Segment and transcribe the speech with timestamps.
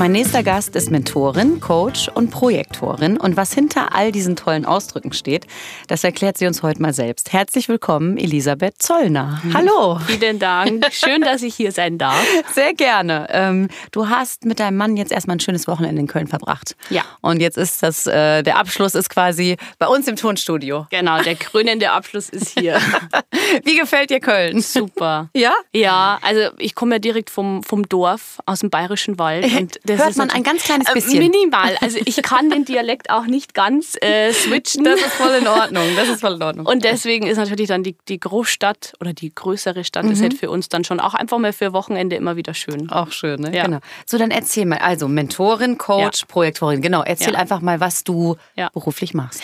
[0.00, 3.18] Mein nächster Gast ist Mentorin, Coach und Projektorin.
[3.18, 5.46] Und was hinter all diesen tollen Ausdrücken steht,
[5.88, 7.34] das erklärt sie uns heute mal selbst.
[7.34, 9.42] Herzlich willkommen, Elisabeth Zollner.
[9.52, 9.98] Hallo.
[10.06, 10.86] Vielen Dank.
[10.90, 12.24] Schön, dass ich hier sein darf.
[12.54, 13.26] Sehr gerne.
[13.28, 16.76] Ähm, du hast mit deinem Mann jetzt erstmal ein schönes Wochenende in Köln verbracht.
[16.88, 17.02] Ja.
[17.20, 20.86] Und jetzt ist das, äh, der Abschluss ist quasi bei uns im Tonstudio.
[20.88, 22.80] Genau, der krönende Abschluss ist hier.
[23.64, 24.62] Wie gefällt dir Köln?
[24.62, 25.28] Super.
[25.36, 25.52] Ja?
[25.74, 29.44] Ja, also ich komme ja direkt vom, vom Dorf aus dem Bayerischen Wald.
[29.60, 31.18] Und das Hört man ein ganz kleines äh, bisschen.
[31.18, 31.76] Minimal.
[31.80, 34.84] Also ich kann den Dialekt auch nicht ganz äh, switchen.
[34.84, 35.84] Das ist voll in Ordnung.
[35.96, 36.66] Das ist voll in Ordnung.
[36.66, 40.12] Und deswegen ist natürlich dann die, die Großstadt oder die größere Stadt mhm.
[40.12, 42.90] ist halt für uns dann schon auch einfach mal für Wochenende immer wieder schön.
[42.90, 43.54] Auch schön, ne?
[43.54, 43.64] Ja.
[43.64, 43.78] Genau.
[44.04, 44.78] So, dann erzähl mal.
[44.78, 46.26] Also Mentorin, Coach, ja.
[46.28, 46.82] Projektorin.
[46.82, 47.02] Genau.
[47.02, 47.38] Erzähl ja.
[47.38, 48.36] einfach mal, was du
[48.74, 49.42] beruflich machst.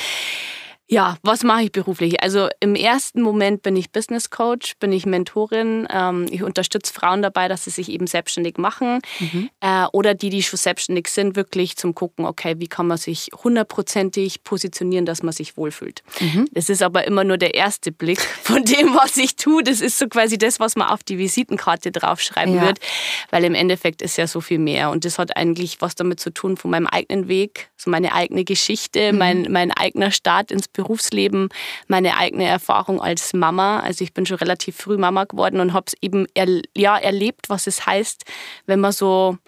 [0.89, 2.23] Ja, was mache ich beruflich?
[2.23, 5.89] Also im ersten Moment bin ich Business Coach, bin ich Mentorin.
[5.91, 9.51] Ähm, ich unterstütze Frauen dabei, dass sie sich eben selbstständig machen mhm.
[9.61, 13.31] äh, oder die, die schon selbstständig sind, wirklich zum gucken, okay, wie kann man sich
[13.43, 16.05] hundertprozentig positionieren, dass man sich wohlfühlt.
[16.21, 16.47] Mhm.
[16.53, 19.65] Das ist aber immer nur der erste Blick von dem, was ich tue.
[19.65, 22.63] Das ist so quasi das, was man auf die Visitenkarte draufschreiben ja.
[22.63, 22.79] wird,
[23.31, 26.31] weil im Endeffekt ist ja so viel mehr und das hat eigentlich was damit zu
[26.31, 29.19] tun von meinem eigenen Weg, so meine eigene Geschichte, mhm.
[29.19, 31.49] mein, mein eigener Start ins Berufsleben,
[31.89, 33.81] meine eigene Erfahrung als Mama.
[33.81, 36.47] Also ich bin schon relativ früh Mama geworden und habe es eben er,
[36.77, 38.25] ja, erlebt, was es heißt,
[38.67, 39.39] wenn man so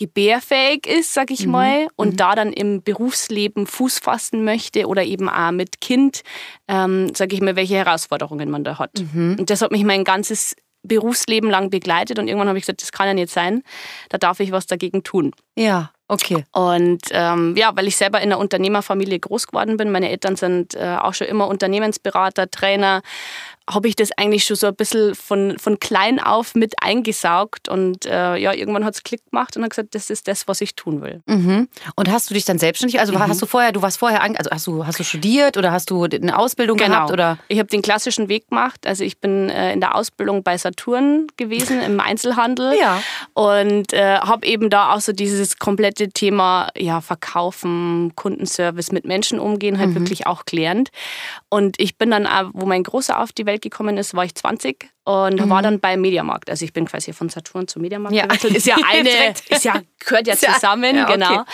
[0.00, 1.52] gebärfähig ist, sag ich mhm.
[1.52, 2.16] mal, und mhm.
[2.16, 6.22] da dann im Berufsleben Fuß fassen möchte oder eben auch mit Kind,
[6.68, 8.92] ähm, sage ich mal, welche Herausforderungen man da hat.
[9.12, 9.36] Mhm.
[9.38, 12.92] Und das hat mich mein ganzes Berufsleben lang begleitet und irgendwann habe ich gesagt, das
[12.92, 13.62] kann ja nicht sein,
[14.08, 15.32] da darf ich was dagegen tun.
[15.54, 15.92] Ja.
[16.10, 16.44] Okay.
[16.50, 20.74] Und ähm, ja, weil ich selber in einer Unternehmerfamilie groß geworden bin, meine Eltern sind
[20.74, 23.02] äh, auch schon immer Unternehmensberater, Trainer,
[23.72, 27.68] habe ich das eigentlich schon so ein bisschen von, von klein auf mit eingesaugt.
[27.68, 30.60] Und äh, ja, irgendwann hat es Klick gemacht und hat gesagt, das ist das, was
[30.60, 31.22] ich tun will.
[31.26, 31.68] Mhm.
[31.94, 33.20] Und hast du dich dann selbstständig, also mhm.
[33.20, 36.04] hast du vorher, du warst vorher, also hast du, hast du studiert oder hast du
[36.04, 36.90] eine Ausbildung genau.
[36.90, 37.12] gehabt?
[37.12, 37.38] Oder?
[37.48, 38.86] Ich habe den klassischen Weg gemacht.
[38.86, 42.74] Also ich bin äh, in der Ausbildung bei Saturn gewesen, im Einzelhandel.
[42.78, 43.02] Ja.
[43.34, 49.38] Und äh, habe eben da auch so dieses komplette Thema ja, Verkaufen, Kundenservice, mit Menschen
[49.38, 49.94] umgehen, halt mhm.
[49.94, 50.90] wirklich auch gelernt.
[51.48, 54.24] Und ich bin dann, auch, wo mein Großer auf die Welt Welt gekommen ist, war
[54.24, 55.50] ich 20 und mhm.
[55.50, 56.50] war dann beim Mediamarkt.
[56.50, 58.26] Also ich bin quasi von Saturn zum Mediamarkt ja.
[58.26, 58.54] gewechselt.
[58.54, 61.14] Ist ja eine, ist ja, gehört ja zusammen, ja, okay.
[61.14, 61.44] genau.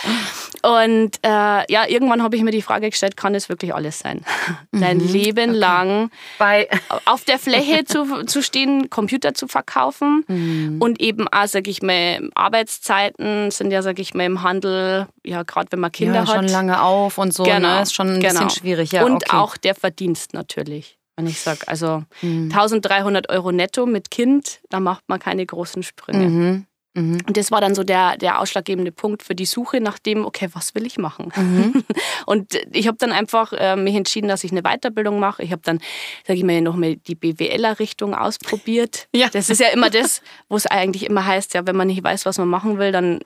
[0.63, 4.23] Und äh, ja, irgendwann habe ich mir die Frage gestellt, kann es wirklich alles sein?
[4.71, 4.81] Mhm.
[4.81, 5.59] Dein Leben okay.
[5.59, 6.67] lang Bei
[7.05, 10.77] auf der Fläche zu, zu stehen, Computer zu verkaufen mhm.
[10.81, 15.43] und eben auch, sag ich mal, Arbeitszeiten sind ja, sag ich mal, im Handel, ja,
[15.43, 16.35] gerade wenn man Kinder ja, hat.
[16.35, 17.53] schon lange auf und so, ne?
[17.53, 17.75] genau.
[17.75, 17.81] ne?
[17.81, 18.33] ist schon ein genau.
[18.33, 18.91] bisschen schwierig.
[18.91, 19.35] Ja, und okay.
[19.35, 20.96] auch der Verdienst natürlich.
[21.17, 22.51] Wenn ich sage, also mhm.
[22.51, 26.29] 1300 Euro netto mit Kind, da macht man keine großen Sprünge.
[26.29, 26.65] Mhm.
[26.97, 27.19] Mhm.
[27.27, 30.49] Und das war dann so der, der ausschlaggebende Punkt für die Suche nach dem, okay,
[30.53, 31.31] was will ich machen?
[31.35, 31.83] Mhm.
[32.25, 35.43] Und ich habe dann einfach äh, mich entschieden, dass ich eine Weiterbildung mache.
[35.43, 35.79] Ich habe dann,
[36.25, 39.07] sage ich mal, noch mal die BWLer-Richtung ausprobiert.
[39.13, 39.29] Ja.
[39.31, 42.25] Das ist ja immer das, wo es eigentlich immer heißt, ja, wenn man nicht weiß,
[42.25, 43.19] was man machen will, dann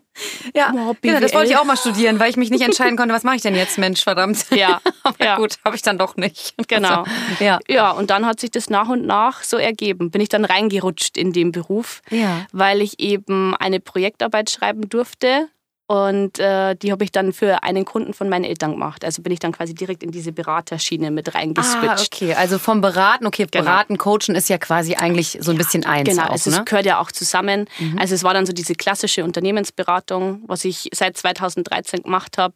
[0.53, 3.13] ja, oh, genau, das wollte ich auch mal studieren, weil ich mich nicht entscheiden konnte,
[3.13, 4.45] was mache ich denn jetzt, Mensch, verdammt.
[4.51, 5.35] Ja, aber ja.
[5.37, 6.53] gut, habe ich dann doch nicht.
[6.67, 7.03] Genau.
[7.03, 7.59] Also, ja.
[7.67, 10.09] ja, und dann hat sich das nach und nach so ergeben.
[10.09, 12.45] Bin ich dann reingerutscht in den Beruf, ja.
[12.53, 15.49] weil ich eben eine Projektarbeit schreiben durfte
[15.87, 19.03] und äh, die habe ich dann für einen Kunden von meinen Eltern gemacht.
[19.03, 21.83] Also bin ich dann quasi direkt in diese Beraterschiene mit reingeswitcht.
[21.83, 23.65] Ah, okay, also vom Beraten, okay, genau.
[23.65, 26.07] Beraten, Coachen ist ja quasi eigentlich so ein ja, bisschen eins.
[26.07, 26.63] Genau, auch, es ne?
[26.63, 27.67] gehört ja auch zusammen.
[27.77, 27.97] Mhm.
[27.99, 32.53] Also es war dann so diese klassische Unternehmensberatung, was ich seit 2013 gemacht habe.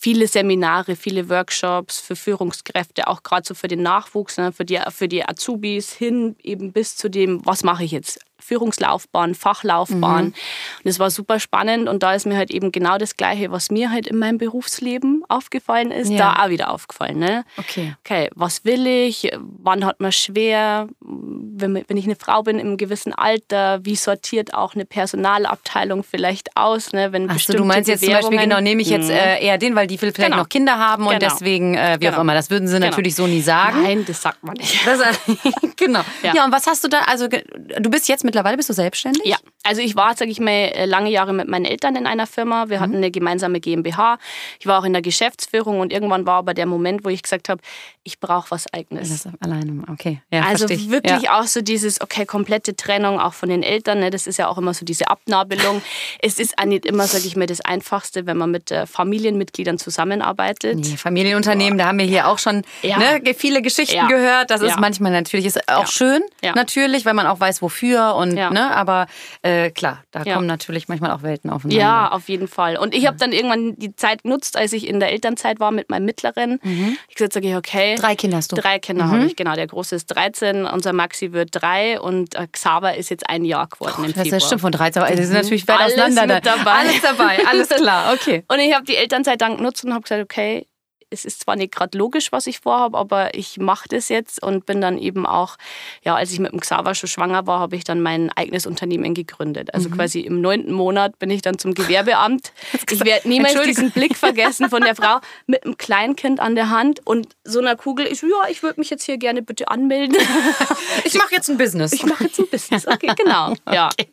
[0.00, 4.78] Viele Seminare, viele Workshops für Führungskräfte, auch gerade so für den Nachwuchs, ne, für, die,
[4.90, 10.24] für die Azubis hin eben bis zu dem, was mache ich jetzt Führungslaufbahn, Fachlaufbahn.
[10.26, 10.28] Mhm.
[10.30, 13.70] Und das war super spannend und da ist mir halt eben genau das Gleiche, was
[13.70, 16.34] mir halt in meinem Berufsleben aufgefallen ist, Ja.
[16.34, 17.18] da auch wieder aufgefallen.
[17.18, 17.44] Ne?
[17.56, 17.94] Okay.
[18.04, 19.30] Okay, was will ich?
[19.38, 20.88] Wann hat man schwer?
[21.00, 26.56] Wenn, wenn ich eine Frau bin im gewissen Alter, wie sortiert auch eine Personalabteilung vielleicht
[26.56, 26.92] aus?
[26.92, 27.12] Ne?
[27.12, 29.14] Wenn Achso, du meinst jetzt zum Beispiel, genau, nehme ich jetzt Mhm.
[29.14, 30.36] äh, eher den, weil die vielleicht Genau.
[30.38, 31.32] noch Kinder haben und Genau.
[31.32, 32.20] deswegen, äh, wie auch Genau.
[32.22, 32.34] immer.
[32.34, 33.82] Das würden sie natürlich so nie sagen.
[33.82, 34.86] Nein, das sagt man nicht.
[34.86, 35.00] Das,
[35.76, 36.00] genau.
[36.22, 36.34] Ja.
[36.34, 36.44] Ja.
[36.44, 39.24] und was hast du da, also du bist jetzt mittlerweile, bist du selbstständig?
[39.24, 39.38] Ja.
[39.64, 42.68] Also ich war, sage ich mal, äh, lange Jahre mit meinen Eltern in einer Firma.
[42.68, 42.82] Wir mhm.
[42.82, 44.18] hatten eine gemeinsame GmbH.
[44.60, 47.48] Ich war auch in der Geschäftsführung und irgendwann war aber der Moment, wo ich gesagt
[47.48, 47.60] habe,
[48.04, 49.28] ich brauche was Eigenes.
[49.40, 50.22] Alleine, okay.
[50.32, 51.38] Ja, also wirklich ja.
[51.38, 53.98] auch so dieses, okay, komplette Trennung auch von den Eltern.
[53.98, 54.10] Ne?
[54.10, 55.82] Das ist ja auch immer so diese Abnabelung.
[56.22, 59.78] es ist auch nicht immer, sage ich mal, das Einfachste, wenn man mit äh, Familienmitgliedern
[59.78, 60.78] zusammenarbeitet.
[60.78, 61.84] Nee, Familienunternehmen, Boah.
[61.84, 62.98] da haben wir hier auch schon ja.
[62.98, 64.50] ne, viele Geschichten gehört.
[64.50, 66.22] Das ist manchmal natürlich ist auch schön,
[66.54, 69.06] natürlich, weil man auch weiß, wofür und ne, aber
[69.48, 71.80] äh, klar, da kommen natürlich manchmal auch Welten aufeinander.
[71.80, 72.76] Ja, auf jeden Fall.
[72.76, 75.88] Und ich habe dann irgendwann die Zeit genutzt, als ich in der Elternzeit war mit
[75.88, 76.60] meinem Mittleren.
[76.62, 76.98] Mhm.
[77.08, 77.94] Ich gesagt, sage ich, okay.
[77.96, 78.56] Drei Kinder hast du?
[78.56, 79.10] Drei Kinder mhm.
[79.10, 79.54] habe ich, genau.
[79.54, 83.68] Der Große ist 13, unser Maxi wird drei und äh, Xaver ist jetzt ein Jahr
[83.68, 85.02] geworden oh, im Das ist stimmt, von 13.
[85.02, 86.34] Also, die sind natürlich weit alles auseinander.
[86.34, 86.70] Mit dabei.
[86.70, 88.44] Alles dabei, alles klar, okay.
[88.48, 90.66] Und ich habe die Elternzeit dann genutzt und habe gesagt, okay,
[91.10, 94.66] es ist zwar nicht gerade logisch, was ich vorhabe, aber ich mache das jetzt und
[94.66, 95.56] bin dann eben auch,
[96.02, 99.14] ja, als ich mit dem Xaver schon schwanger war, habe ich dann mein eigenes Unternehmen
[99.14, 99.74] gegründet.
[99.74, 99.94] Also mhm.
[99.94, 102.52] quasi im neunten Monat bin ich dann zum Gewerbeamt.
[102.90, 107.06] Ich werde niemals diesen Blick vergessen von der Frau mit einem Kleinkind an der Hand
[107.06, 108.06] und so einer Kugel.
[108.06, 110.16] Ich ja, ich würde mich jetzt hier gerne bitte anmelden.
[111.04, 111.92] ich mache jetzt ein Business.
[111.92, 112.86] Ich mache jetzt ein Business.
[112.86, 113.54] Okay, genau.
[113.72, 113.90] Ja.
[113.92, 114.08] Okay,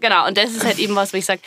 [0.00, 0.26] genau.
[0.26, 1.40] Und das ist halt eben was, wo ich sage,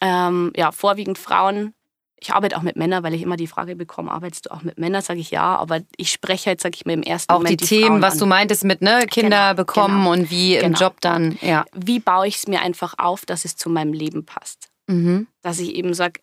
[0.00, 1.74] ähm, ja, vorwiegend Frauen
[2.24, 4.78] ich arbeite auch mit Männern, weil ich immer die Frage bekomme, arbeitest du auch mit
[4.78, 5.02] Männern?
[5.02, 7.64] Sage ich ja, aber ich spreche halt, sage ich mir im ersten auch Moment die,
[7.64, 8.18] die Themen, Frauen was an.
[8.20, 10.66] du meintest mit ne, Kinder genau, bekommen genau, und wie genau.
[10.66, 11.38] im Job dann.
[11.42, 11.66] Ja.
[11.74, 14.70] Wie baue ich es mir einfach auf, dass es zu meinem Leben passt?
[14.86, 15.26] Mhm.
[15.42, 16.20] Dass ich eben sage,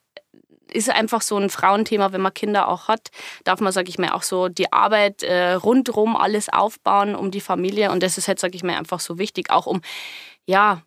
[0.72, 3.12] ist einfach so ein Frauenthema, wenn man Kinder auch hat,
[3.44, 7.42] darf man, sage ich mir, auch so die Arbeit äh, rundherum alles aufbauen um die
[7.42, 9.82] Familie und das ist halt, sage ich mir, einfach so wichtig, auch um
[10.48, 10.82] ja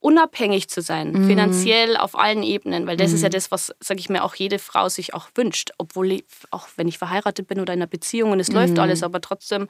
[0.00, 1.26] unabhängig zu sein, mhm.
[1.26, 3.16] finanziell auf allen Ebenen, weil das mhm.
[3.16, 3.32] ist ja mhm.
[3.32, 6.88] das, was, sage ich mir, auch jede Frau sich auch wünscht, obwohl ich, auch wenn
[6.88, 8.56] ich verheiratet bin oder in einer Beziehung und es mhm.
[8.56, 9.68] läuft alles, aber trotzdem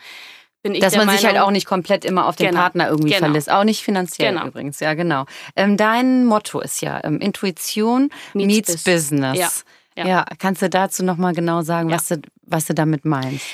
[0.63, 2.61] bin ich Dass man Meinung, sich halt auch nicht komplett immer auf den genau.
[2.61, 3.21] Partner irgendwie genau.
[3.21, 4.47] verlässt, auch nicht finanziell genau.
[4.47, 5.25] übrigens, ja genau.
[5.55, 9.39] Ähm, dein Motto ist ja ähm, Intuition meets, meets Business.
[9.39, 9.51] Ja.
[9.97, 10.07] Ja.
[10.07, 10.25] ja.
[10.39, 11.97] kannst du dazu nochmal genau sagen, ja.
[11.97, 13.47] was, du, was du damit meinst?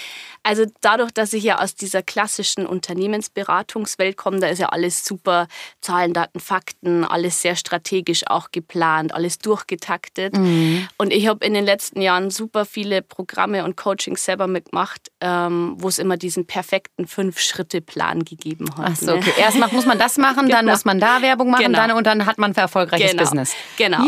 [0.42, 5.46] Also dadurch, dass ich ja aus dieser klassischen Unternehmensberatungswelt komme, da ist ja alles super
[5.80, 10.36] Zahlen, Daten, Fakten, alles sehr strategisch auch geplant, alles durchgetaktet.
[10.36, 10.88] Mhm.
[10.98, 15.76] Und ich habe in den letzten Jahren super viele Programme und Coachings selber mitgemacht, ähm,
[15.78, 18.92] wo es immer diesen perfekten Fünf-Schritte-Plan gegeben hat.
[18.92, 19.18] Ach so, ne?
[19.18, 19.32] okay.
[19.38, 20.56] Erst muss man das machen, genau.
[20.56, 21.78] dann muss man da Werbung machen genau.
[21.78, 23.22] dann, und dann hat man ein erfolgreiches genau.
[23.22, 23.54] Business.
[23.76, 24.02] Genau.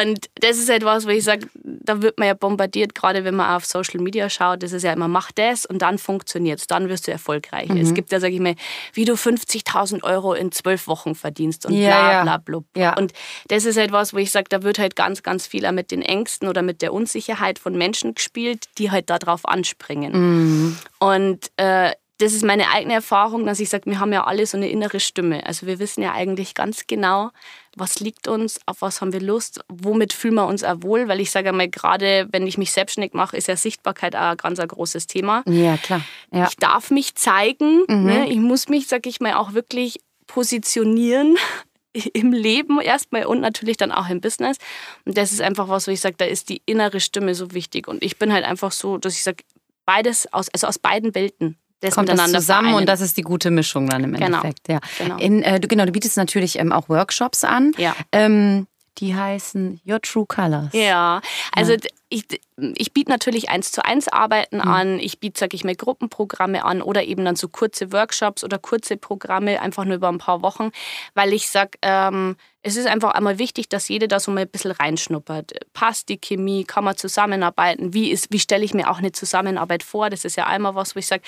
[0.00, 1.48] und das ist etwas, wo ich sage,
[1.84, 4.62] da wird man ja bombardiert, gerade wenn man auf Social Media schaut.
[4.62, 7.68] Das ist ja immer, mach das und dann funktioniert es, dann wirst du erfolgreich.
[7.68, 7.76] Mhm.
[7.76, 8.54] Es gibt ja, sage ich mal,
[8.94, 12.82] wie du 50.000 Euro in zwölf Wochen verdienst und ja, bla bla bla.
[12.82, 12.96] Ja.
[12.96, 13.12] Und
[13.48, 16.02] das ist etwas, halt wo ich sage, da wird halt ganz, ganz viel mit den
[16.02, 20.12] Ängsten oder mit der Unsicherheit von Menschen gespielt, die halt darauf anspringen.
[20.12, 20.78] Mhm.
[20.98, 21.92] Und äh,
[22.24, 24.98] das ist meine eigene Erfahrung, dass ich sage, wir haben ja alle so eine innere
[24.98, 25.44] Stimme.
[25.44, 27.30] Also wir wissen ja eigentlich ganz genau,
[27.76, 31.20] was liegt uns, auf was haben wir Lust, womit fühlen wir uns auch wohl, weil
[31.20, 34.58] ich sage einmal, gerade wenn ich mich selbstständig mache, ist ja Sichtbarkeit auch ein ganz
[34.58, 35.42] ein großes Thema.
[35.46, 36.00] Ja, klar.
[36.32, 36.48] Ja.
[36.48, 38.04] Ich darf mich zeigen, mhm.
[38.04, 38.30] ne?
[38.30, 41.36] ich muss mich, sage ich mal, auch wirklich positionieren
[42.14, 44.56] im Leben erstmal und natürlich dann auch im Business.
[45.04, 47.86] Und das ist einfach was, wo ich sage, da ist die innere Stimme so wichtig.
[47.86, 49.44] Und ich bin halt einfach so, dass ich sage,
[49.84, 52.74] beides aus, also aus beiden Welten das kommt das zusammen vereinen.
[52.74, 54.26] und das ist die gute Mischung dann im genau.
[54.26, 54.68] Endeffekt.
[54.68, 54.80] Ja.
[54.98, 55.18] Genau.
[55.18, 57.72] In, äh, du, genau, du bietest natürlich ähm, auch Workshops an.
[57.76, 57.94] Ja.
[58.12, 58.66] Ähm,
[58.98, 60.72] die heißen Your True Colors.
[60.72, 61.20] Ja,
[61.52, 61.78] also ja.
[62.14, 62.40] Ich,
[62.76, 64.68] ich biete natürlich eins zu eins Arbeiten mhm.
[64.68, 68.58] an, ich biete, sage ich mal, Gruppenprogramme an oder eben dann so kurze Workshops oder
[68.58, 70.70] kurze Programme, einfach nur über ein paar Wochen,
[71.14, 74.48] weil ich sage, ähm, es ist einfach einmal wichtig, dass jeder da so mal ein
[74.48, 75.52] bisschen reinschnuppert.
[75.74, 76.64] Passt die Chemie?
[76.64, 77.92] Kann man zusammenarbeiten?
[77.92, 80.08] Wie, wie stelle ich mir auch eine Zusammenarbeit vor?
[80.08, 81.22] Das ist ja einmal was, wo ich sage,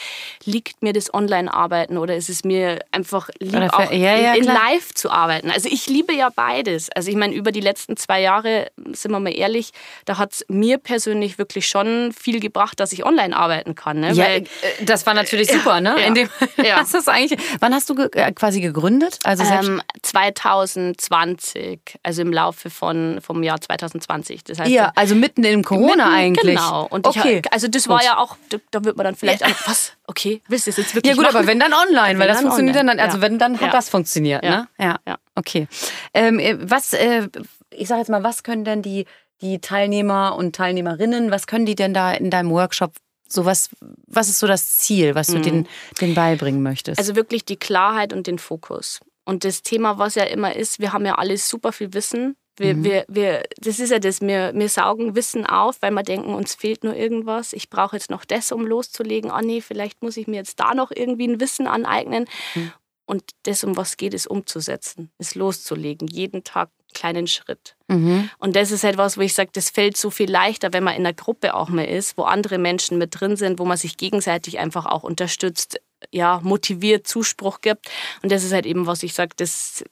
[0.46, 4.44] liegt mir das Online-Arbeiten oder ist es mir einfach lieb, für, auch ja, ja, in,
[4.44, 5.50] in live zu arbeiten?
[5.50, 6.88] Also ich liebe ja beides.
[6.92, 9.72] Also ich meine, über die letzten zwei Jahre, sind wir mal ehrlich,
[10.06, 14.00] da hat es mir persönlich wirklich schon viel gebracht, dass ich online arbeiten kann.
[14.00, 14.12] Ne?
[14.12, 15.96] Ja, Weil, äh, das war natürlich super, ne?
[15.98, 16.28] Ja, dem,
[16.64, 16.76] ja.
[16.80, 19.18] hast das eigentlich, wann hast du ge äh, quasi gegründet?
[19.24, 24.44] Also ähm, 2020 2020, also im Laufe von, vom Jahr 2020.
[24.44, 26.56] Das heißt, ja, also mitten in Corona mitten, eigentlich.
[26.56, 26.86] Genau.
[26.88, 27.42] Und okay.
[27.44, 27.96] Ich, also das gut.
[27.96, 28.36] war ja auch,
[28.70, 29.48] da wird man dann vielleicht ja.
[29.48, 31.36] auch, was, okay, willst du es jetzt wirklich Ja gut, machen?
[31.36, 32.96] aber wenn dann online, wenn weil das funktioniert online.
[32.96, 33.22] dann, also ja.
[33.22, 33.70] wenn dann hat ja.
[33.70, 34.68] das funktioniert, ne?
[34.78, 34.98] Ja.
[35.06, 35.18] ja.
[35.34, 35.68] Okay.
[36.14, 37.28] Ähm, äh, was, äh,
[37.70, 39.06] ich sag jetzt mal, was können denn die,
[39.40, 42.92] die Teilnehmer und Teilnehmerinnen, was können die denn da in deinem Workshop
[43.28, 43.70] so was,
[44.06, 45.42] was ist so das Ziel, was du mhm.
[45.42, 45.68] denen,
[46.00, 46.98] denen beibringen möchtest?
[46.98, 49.00] Also wirklich die Klarheit und den Fokus.
[49.24, 52.36] Und das Thema, was ja immer ist, wir haben ja alles super viel Wissen.
[52.58, 52.84] Wir, mhm.
[52.84, 56.54] wir, wir, das ist ja das, wir, wir saugen Wissen auf, weil wir denken, uns
[56.54, 57.52] fehlt nur irgendwas.
[57.52, 59.30] Ich brauche jetzt noch das, um loszulegen.
[59.30, 62.26] Ah nee, vielleicht muss ich mir jetzt da noch irgendwie ein Wissen aneignen.
[62.54, 62.72] Mhm.
[63.04, 67.76] Und das, um was geht, ist umzusetzen, ist loszulegen, jeden Tag kleinen Schritt.
[67.88, 68.30] Mhm.
[68.38, 71.06] Und das ist etwas, wo ich sage, das fällt so viel leichter, wenn man in
[71.06, 74.58] einer Gruppe auch mal ist, wo andere Menschen mit drin sind, wo man sich gegenseitig
[74.58, 77.88] einfach auch unterstützt, ja, motiviert, Zuspruch gibt.
[78.22, 79.84] Und das ist halt eben, was ich sage, das,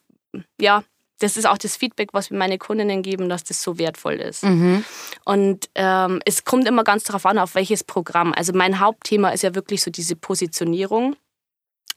[0.61, 0.85] ja,
[1.21, 4.43] das ist auch das Feedback, was mir meine Kundinnen geben, dass das so wertvoll ist.
[4.45, 4.85] Mhm.
[5.25, 8.33] Und ähm, es kommt immer ganz darauf an, auf welches Programm.
[8.33, 11.17] Also mein Hauptthema ist ja wirklich so diese Positionierung.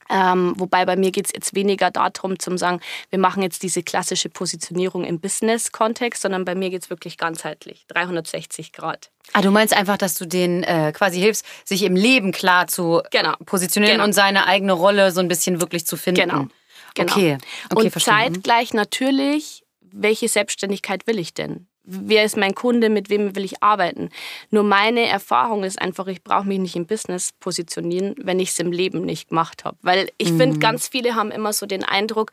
[0.10, 3.84] Ähm, wobei bei mir geht es jetzt weniger darum, zu sagen, wir machen jetzt diese
[3.84, 9.12] klassische Positionierung im Business-Kontext, sondern bei mir geht es wirklich ganzheitlich, 360 Grad.
[9.34, 13.02] Ah, du meinst einfach, dass du denen äh, quasi hilfst, sich im Leben klar zu
[13.12, 13.34] Genau.
[13.46, 14.06] positionieren Genau.
[14.06, 16.22] und seine eigene Rolle so ein bisschen wirklich zu finden.
[16.22, 16.48] Genau.
[16.96, 17.14] Genau.
[17.14, 17.38] Okay,
[17.70, 18.36] okay und verstanden.
[18.36, 21.68] zeitgleich natürlich, welche Selbstständigkeit will ich denn?
[21.90, 24.10] Wer ist mein Kunde, mit wem will ich arbeiten?
[24.52, 28.60] Nur meine Erfahrung ist einfach, ich brauche mich nicht im Business positionieren, wenn ich es
[28.60, 29.78] im Leben nicht gemacht habe.
[29.82, 30.38] Weil ich Mhm.
[30.38, 32.32] finde, ganz viele haben immer so den Eindruck,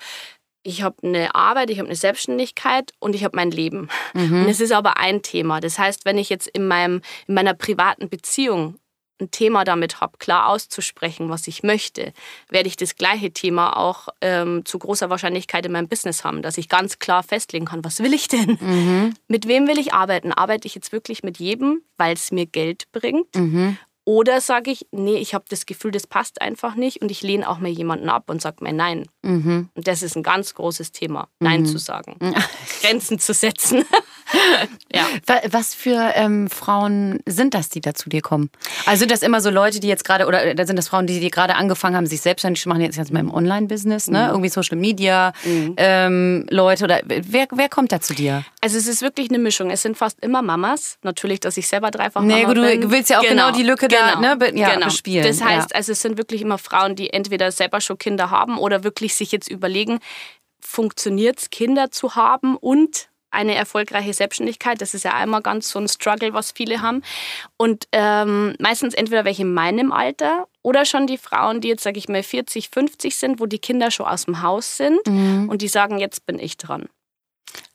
[0.65, 3.89] ich habe eine Arbeit, ich habe eine Selbstständigkeit und ich habe mein Leben.
[4.15, 4.43] Mhm.
[4.43, 5.61] Und es ist aber ein Thema.
[5.61, 8.77] Das heißt, wenn ich jetzt in, meinem, in meiner privaten Beziehung
[9.21, 12.13] ein Thema damit habe, klar auszusprechen, was ich möchte,
[12.51, 16.59] werde ich das gleiche Thema auch ähm, zu großer Wahrscheinlichkeit in meinem Business haben, dass
[16.59, 18.59] ich ganz klar festlegen kann, was will ich denn?
[18.61, 19.15] Mhm.
[19.29, 20.33] Mit wem will ich arbeiten?
[20.33, 23.35] Arbeite ich jetzt wirklich mit jedem, weil es mir Geld bringt?
[23.37, 23.79] Mhm.
[24.07, 27.49] Oder sage ich, nee, ich habe das Gefühl, das passt einfach nicht und ich lehne
[27.49, 29.07] auch mal jemanden ab und sage mir Nein.
[29.23, 29.71] Mhm.
[29.75, 32.17] Und das ist ein ganz großes Thema, Nein zu sagen,
[32.83, 33.85] Grenzen zu setzen.
[34.93, 35.07] ja.
[35.27, 38.51] Wa- Was für ähm, Frauen sind das, die da zu dir kommen?
[38.87, 41.21] Also sind das immer so Leute, die jetzt gerade, oder äh, sind das Frauen, die,
[41.21, 44.29] die gerade angefangen haben, sich selbstständig zu machen, jetzt, jetzt mal im Online-Business, ne?
[44.29, 45.33] Irgendwie Social Media,
[45.77, 48.45] ähm, Leute oder wer, wer kommt da zu dir?
[48.61, 49.71] Also es ist wirklich eine Mischung.
[49.71, 50.99] Es sind fast immer Mamas.
[51.03, 52.91] Natürlich, dass ich selber dreifach Nee, Mama gut, du bin.
[52.91, 55.77] willst ja auch genau die Lücke da, ne, be- ja, bespielen, Das heißt, ja.
[55.77, 59.33] also es sind wirklich immer Frauen, die entweder selber schon Kinder haben oder wirklich sich
[59.33, 60.01] jetzt überlegen,
[60.61, 64.81] funktioniert es, Kinder zu haben und eine erfolgreiche Selbstständigkeit.
[64.81, 67.03] Das ist ja einmal ganz so ein Struggle, was viele haben.
[67.57, 71.99] Und ähm, meistens entweder welche in meinem Alter oder schon die Frauen, die jetzt, sage
[71.99, 75.49] ich mal, 40, 50 sind, wo die Kinder schon aus dem Haus sind Mhm.
[75.49, 76.89] und die sagen, jetzt bin ich dran.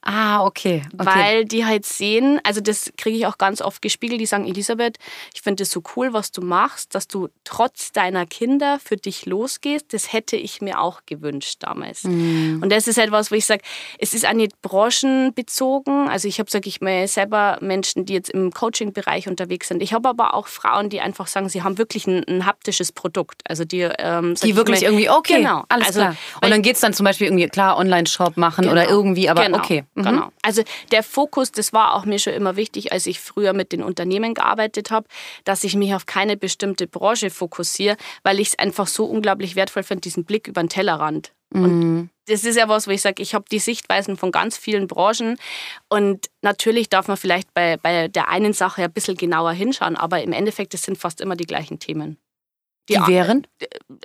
[0.01, 0.81] Ah, okay.
[0.93, 1.05] okay.
[1.05, 4.97] Weil die halt sehen, also das kriege ich auch ganz oft gespiegelt, die sagen, Elisabeth,
[5.33, 9.25] ich finde es so cool, was du machst, dass du trotz deiner Kinder für dich
[9.25, 9.93] losgehst.
[9.93, 12.05] Das hätte ich mir auch gewünscht damals.
[12.05, 12.59] Mhm.
[12.63, 13.61] Und das ist etwas, wo ich sage,
[13.97, 16.07] es ist auch nicht branchenbezogen.
[16.07, 19.83] Also ich habe, sage ich mal, selber Menschen, die jetzt im Coaching-Bereich unterwegs sind.
[19.83, 23.41] Ich habe aber auch Frauen, die einfach sagen, sie haben wirklich ein, ein haptisches Produkt.
[23.47, 25.65] Also die, ähm, die ich wirklich mal, irgendwie, okay, genau.
[25.67, 26.15] alles also, klar.
[26.41, 28.97] Und dann geht es dann zum Beispiel irgendwie, klar, Online-Shop machen oder Genau.
[28.97, 29.83] irgendwie, aber genau, okay.
[29.99, 30.03] Mhm.
[30.03, 30.31] Genau.
[30.41, 33.83] Also der Fokus, das war auch mir schon immer wichtig, als ich früher mit den
[33.83, 35.07] Unternehmen gearbeitet habe,
[35.43, 39.83] dass ich mich auf keine bestimmte Branche fokussiere, weil ich es einfach so unglaublich wertvoll
[39.83, 41.33] finde, diesen Blick über den Tellerrand.
[41.51, 41.63] Mhm.
[41.63, 44.87] Und das ist ja was, wo ich sage, ich habe die Sichtweisen von ganz vielen
[44.87, 45.37] Branchen
[45.89, 50.21] und natürlich darf man vielleicht bei, bei der einen Sache ein bisschen genauer hinschauen, aber
[50.21, 52.17] im Endeffekt, es sind fast immer die gleichen Themen.
[52.89, 53.45] Die wären?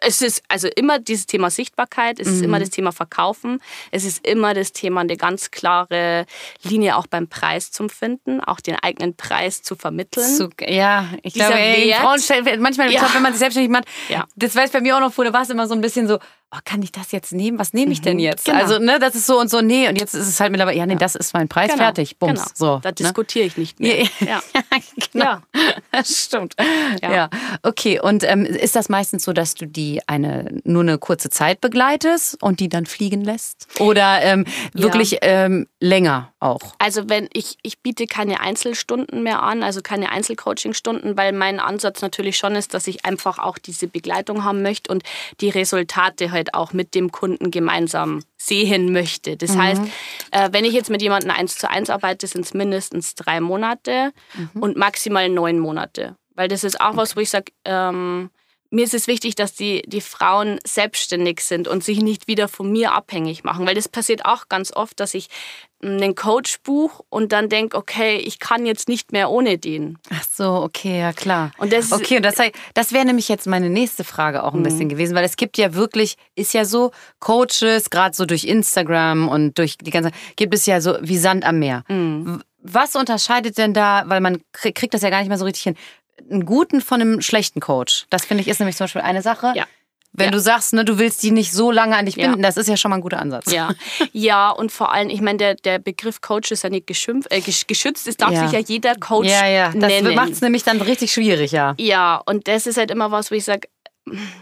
[0.01, 2.45] Es ist also immer dieses Thema Sichtbarkeit, es ist Mhm.
[2.45, 3.61] immer das Thema Verkaufen,
[3.91, 6.27] es ist immer das Thema, eine ganz klare
[6.63, 10.27] Linie auch beim Preis zum Finden, auch den eigenen Preis zu vermitteln.
[10.37, 12.21] Zu, ja, ich Dieser glaube, ey, Frauen
[12.61, 13.01] manchmal, Ja.
[13.01, 14.27] glaub, wenn man sich selbstständig macht, Ja.
[14.37, 16.19] das weiß bei mir auch noch da war es immer so ein bisschen so,
[16.55, 17.59] oh, kann ich das jetzt nehmen?
[17.59, 18.45] Was nehme ich denn jetzt?
[18.47, 18.59] Genau.
[18.59, 20.87] Also, ne, das ist so und so, nee, und jetzt ist es halt mittlerweile, ja,
[20.87, 22.51] nee, das ist mein Preis, Genau, fertig, bums, genau.
[22.55, 22.79] so.
[22.83, 22.95] Da ne?
[22.95, 24.03] diskutiere ich nicht mehr.
[24.03, 24.43] Ja, Ja.
[25.13, 25.25] genau.
[25.25, 25.43] Ja.
[25.91, 26.55] Das stimmt.
[27.03, 27.13] Ja.
[27.13, 27.31] Ja.
[27.63, 31.61] Okay, und ähm, ist das meistens so, dass du die eine nur eine kurze Zeit
[31.61, 33.67] begleitest und die dann fliegen lässt?
[33.81, 36.61] Oder ähm, wirklich ähm, länger auch?
[36.79, 42.03] Also wenn ich, ich biete keine Einzelstunden mehr an, also keine Einzelcoaching-Stunden, weil mein Ansatz
[42.03, 45.03] natürlich schon ist, dass ich einfach auch diese Begleitung haben möchte und
[45.41, 49.37] die Resultate halt auch mit dem Kunden gemeinsam sehen möchte.
[49.37, 49.83] Das heißt,
[50.31, 54.13] äh, wenn ich jetzt mit jemandem eins zu eins arbeite, sind es mindestens drei Monate
[54.55, 56.17] und maximal neun Monate.
[56.35, 58.31] Weil das ist auch was, wo ich sage, ähm,
[58.71, 62.73] mir ist es wichtig, dass die, die Frauen selbstständig sind und sich nicht wieder von
[62.73, 63.67] mir abhängig machen.
[63.67, 65.29] Weil das passiert auch ganz oft, dass ich
[65.83, 69.99] einen Coach buche und dann denke, okay, ich kann jetzt nicht mehr ohne den.
[70.11, 71.53] Ach so, okay, ja klar.
[71.59, 72.37] Und das- okay, und das,
[72.73, 74.65] das wäre nämlich jetzt meine nächste Frage auch ein Mhm.
[74.65, 76.91] bisschen gewesen, weil es gibt ja wirklich, ist ja so,
[77.21, 81.45] Coaches, gerade so durch Instagram und durch die ganze, gibt es ja so wie Sand
[81.45, 81.85] am Meer.
[81.89, 82.43] Mhm.
[82.67, 85.65] Was unterscheidet denn da, weil man krie- kriegt das ja gar nicht mehr so richtig
[85.65, 85.77] hin,
[86.31, 88.07] einen guten von einem schlechten Coach?
[88.11, 89.53] Das finde ich ist nämlich zum Beispiel eine Sache.
[89.55, 89.65] Ja.
[90.17, 90.31] Wenn Ja.
[90.31, 92.27] du sagst, ne, du willst die nicht so lange an dich Ja.
[92.29, 93.51] binden, das ist ja schon mal ein guter Ansatz.
[93.51, 93.71] Ja,
[94.13, 97.39] ja und vor allem, ich meine, der, der Begriff Coach ist ja nicht geschimpft, äh,
[97.39, 98.07] gesch- geschützt.
[98.07, 98.45] Es darf Ja.
[98.45, 100.15] sich ja jeder Coach Ja, ja, das nennen.
[100.15, 101.75] macht es nämlich dann richtig schwierig, ja.
[101.79, 103.69] Ja, und das ist halt immer was, wo ich sage,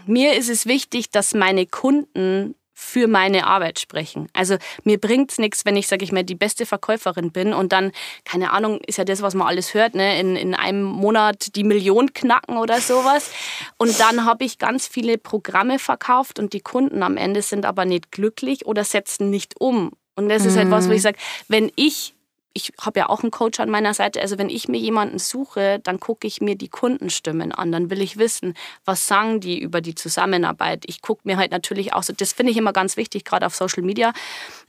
[0.05, 2.53] mir ist es wichtig, dass meine Kunden
[2.83, 4.27] für meine Arbeit sprechen.
[4.33, 7.71] Also mir bringt es nichts, wenn ich, sage ich mal, die beste Verkäuferin bin und
[7.71, 7.91] dann,
[8.25, 10.19] keine Ahnung, ist ja das, was man alles hört, ne?
[10.19, 13.31] in, in einem Monat die Million knacken oder sowas.
[13.77, 17.85] Und dann habe ich ganz viele Programme verkauft und die Kunden am Ende sind aber
[17.85, 19.91] nicht glücklich oder setzen nicht um.
[20.15, 21.03] Und das ist halt was, wo ich mhm.
[21.03, 22.12] sage, wenn ich
[22.53, 24.21] ich habe ja auch einen Coach an meiner Seite.
[24.21, 27.71] Also wenn ich mir jemanden suche, dann gucke ich mir die Kundenstimmen an.
[27.71, 28.53] Dann will ich wissen,
[28.85, 30.83] was sagen die über die Zusammenarbeit.
[30.85, 33.55] Ich gucke mir halt natürlich auch so, das finde ich immer ganz wichtig, gerade auf
[33.55, 34.13] Social Media.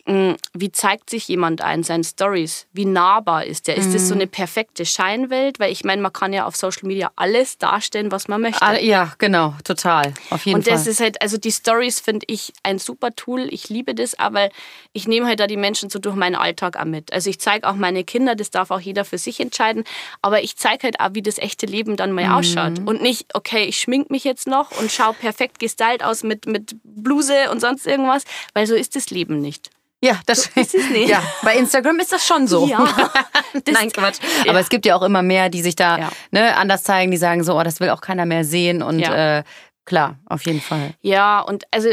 [0.07, 2.67] Mm, wie zeigt sich jemand ein, seinen Stories?
[2.75, 3.77] Wie nahbar ist der?
[3.79, 3.93] Ist mhm.
[3.95, 4.21] das so mhm.
[4.21, 5.59] eine perfekte Scheinwelt?
[5.59, 8.61] Weil ich meine, man kann ja auf Social Media alles darstellen, was man möchte.
[8.61, 10.13] Ah, ja, genau, total.
[10.29, 10.75] Auf jeden Und Fall.
[10.75, 13.49] Und das ist halt, also die Stories finde ich ein super Tool.
[13.51, 14.51] Ich liebe das, aber
[14.93, 17.11] ich nehme halt da die Menschen so durch meinen Alltag auch mit.
[17.11, 19.85] Also ich zeige auch meine Kinder, das darf auch jeder für sich entscheiden,
[20.21, 22.33] aber ich zeige halt auch, wie das echte Leben dann mal mhm.
[22.33, 22.79] ausschaut.
[22.85, 26.77] Und nicht, okay, ich schmink mich jetzt noch und schaue perfekt gestylt aus mit, mit
[26.85, 29.71] Bluse und sonst irgendwas, weil so ist das Leben nicht.
[30.05, 31.09] Ja, das so ist es nicht.
[31.15, 32.67] Ja, bei Instagram ist das schon so.
[32.67, 32.85] Ja,
[33.73, 34.19] Nein, Quatsch.
[34.45, 34.51] Ja.
[34.51, 36.11] Aber es gibt ja auch immer mehr, die sich da ja.
[36.31, 38.83] ne, anders zeigen, die sagen so, oh, das will auch keiner mehr sehen.
[38.83, 39.39] Und ja.
[39.39, 39.45] äh,
[39.87, 40.95] klar, auf jeden Fall.
[41.01, 41.89] Ja, und also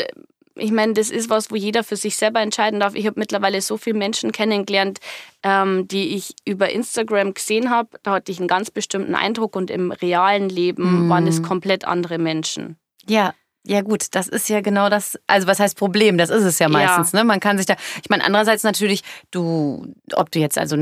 [0.56, 2.96] ich meine, das ist was, wo jeder für sich selber entscheiden darf.
[2.96, 5.00] Ich habe mittlerweile so viele Menschen kennengelernt,
[5.44, 7.98] ähm, die ich über Instagram gesehen habe.
[8.04, 11.10] Da hatte ich einen ganz bestimmten Eindruck und im realen Leben mm.
[11.10, 12.78] waren es komplett andere Menschen.
[13.08, 13.34] Ja,
[13.66, 16.68] ja gut, das ist ja genau das, also was heißt Problem, das ist es ja
[16.68, 17.20] meistens, ja.
[17.20, 17.26] ne?
[17.26, 20.76] Man kann sich da, ich meine andererseits natürlich, du, ob du jetzt also,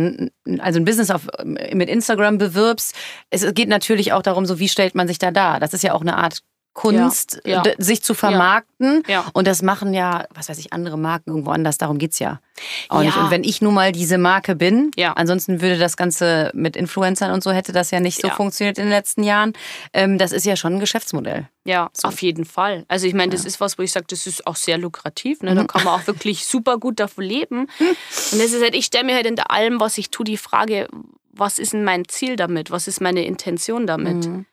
[0.59, 2.95] also ein Business auf, mit Instagram bewirbst,
[3.29, 5.59] es geht natürlich auch darum, so wie stellt man sich da dar.
[5.59, 6.39] Das ist ja auch eine Art
[6.73, 7.73] Kunst, ja, ja.
[7.77, 9.03] sich zu vermarkten.
[9.07, 11.77] Ja, und das machen ja, was weiß ich, andere Marken irgendwo anders.
[11.77, 12.39] Darum geht es ja
[12.88, 13.17] auch nicht.
[13.17, 17.43] Und wenn ich nun mal diese Marke bin, ansonsten würde das Ganze mit Influencern und
[17.43, 19.53] so hätte das ja nicht so funktioniert in den letzten Jahren.
[19.93, 21.49] Ähm, das ist ja schon ein Geschäftsmodell.
[21.65, 22.07] Ja, so.
[22.07, 22.85] auf jeden Fall.
[22.88, 25.41] Also ich meine, das ist was, wo ich sage, das ist auch sehr lukrativ.
[25.41, 25.55] Ne?
[25.55, 25.67] Da mhm.
[25.67, 27.67] kann man auch wirklich super gut davon leben.
[27.79, 30.88] Und das ist halt, ich stelle mir halt in allem, was ich tue, die Frage,
[31.31, 32.71] was ist denn mein Ziel damit?
[32.71, 34.25] Was ist meine Intention damit?
[34.25, 34.45] Mhm.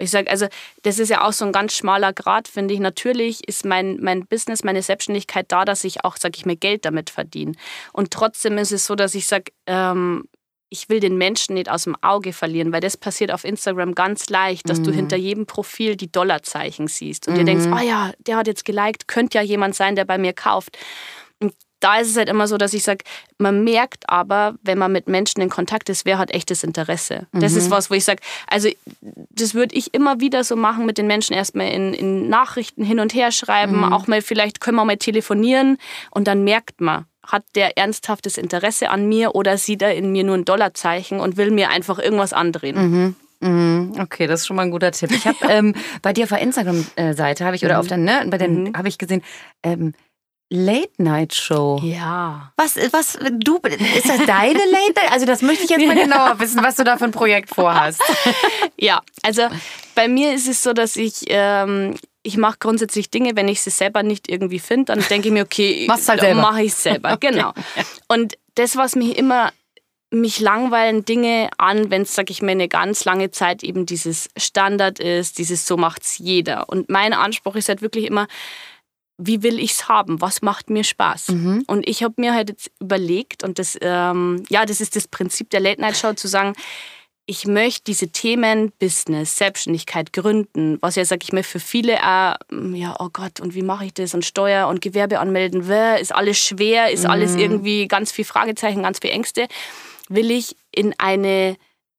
[0.00, 0.46] Ich sage, also
[0.82, 2.80] das ist ja auch so ein ganz schmaler Grad, finde ich.
[2.80, 6.84] Natürlich ist mein, mein Business, meine Selbstständigkeit da, dass ich auch, sage ich mir, Geld
[6.84, 7.52] damit verdiene.
[7.92, 10.24] Und trotzdem ist es so, dass ich sage, ähm,
[10.70, 14.30] ich will den Menschen nicht aus dem Auge verlieren, weil das passiert auf Instagram ganz
[14.30, 14.84] leicht, dass mhm.
[14.84, 17.38] du hinter jedem Profil die Dollarzeichen siehst und mhm.
[17.38, 20.32] dir denkst, oh ja, der hat jetzt geliked, könnte ja jemand sein, der bei mir
[20.32, 20.78] kauft.
[21.40, 23.04] Und da ist es halt immer so, dass ich sage,
[23.38, 27.26] man merkt aber, wenn man mit Menschen in Kontakt ist, wer hat echtes Interesse.
[27.32, 27.40] Mhm.
[27.40, 27.70] Das ist mhm.
[27.72, 28.68] was, wo ich sage, also
[29.00, 33.00] das würde ich immer wieder so machen mit den Menschen, erstmal in, in Nachrichten hin
[33.00, 33.92] und her schreiben, mhm.
[33.92, 35.78] auch mal vielleicht können wir mal telefonieren
[36.10, 40.24] und dann merkt man, hat der ernsthaftes Interesse an mir oder sieht er in mir
[40.24, 42.76] nur ein Dollarzeichen und will mir einfach irgendwas andrehen.
[42.76, 43.16] Mhm.
[43.40, 43.92] mhm.
[43.98, 45.12] Okay, das ist schon mal ein guter Tipp.
[45.12, 47.80] Ich habe ähm, bei dir auf der Instagram-Seite habe ich oder mhm.
[47.80, 48.76] auf der ne, bei den mhm.
[48.76, 49.22] habe ich gesehen
[49.62, 49.94] ähm,
[50.50, 51.80] Late-Night-Show.
[51.84, 52.52] Ja.
[52.56, 55.12] Was, was, du, ist das deine Late-Night?
[55.12, 58.02] Also, das möchte ich jetzt mal genauer wissen, was du da für ein Projekt vorhast.
[58.76, 59.42] ja, also
[59.94, 63.70] bei mir ist es so, dass ich, ähm, ich mache grundsätzlich Dinge, wenn ich sie
[63.70, 67.16] selber nicht irgendwie finde, dann denke ich mir, okay, halt mache ich es selber.
[67.18, 67.52] Genau.
[68.08, 69.52] Und das, was mich immer
[70.12, 74.28] mich langweilen Dinge an, wenn es, sag ich mal, eine ganz lange Zeit eben dieses
[74.36, 76.68] Standard ist, dieses so macht's jeder.
[76.68, 78.26] Und mein Anspruch ist halt wirklich immer,
[79.20, 80.20] wie will ich es haben?
[80.20, 81.28] Was macht mir Spaß?
[81.28, 81.64] Mhm.
[81.66, 85.50] Und ich habe mir halt jetzt überlegt, und das, ähm, ja, das ist das Prinzip
[85.50, 86.54] der Late-Night-Show, zu sagen,
[87.26, 92.34] ich möchte diese Themen Business, Selbstständigkeit, Gründen, was ja, sag ich mal, für viele auch,
[92.50, 94.14] mm, ja, oh Gott, und wie mache ich das?
[94.14, 95.60] Und Steuer und Gewerbe anmelden,
[96.00, 97.10] ist alles schwer, ist mhm.
[97.10, 99.46] alles irgendwie ganz viel Fragezeichen, ganz viel Ängste,
[100.08, 101.56] will ich in eine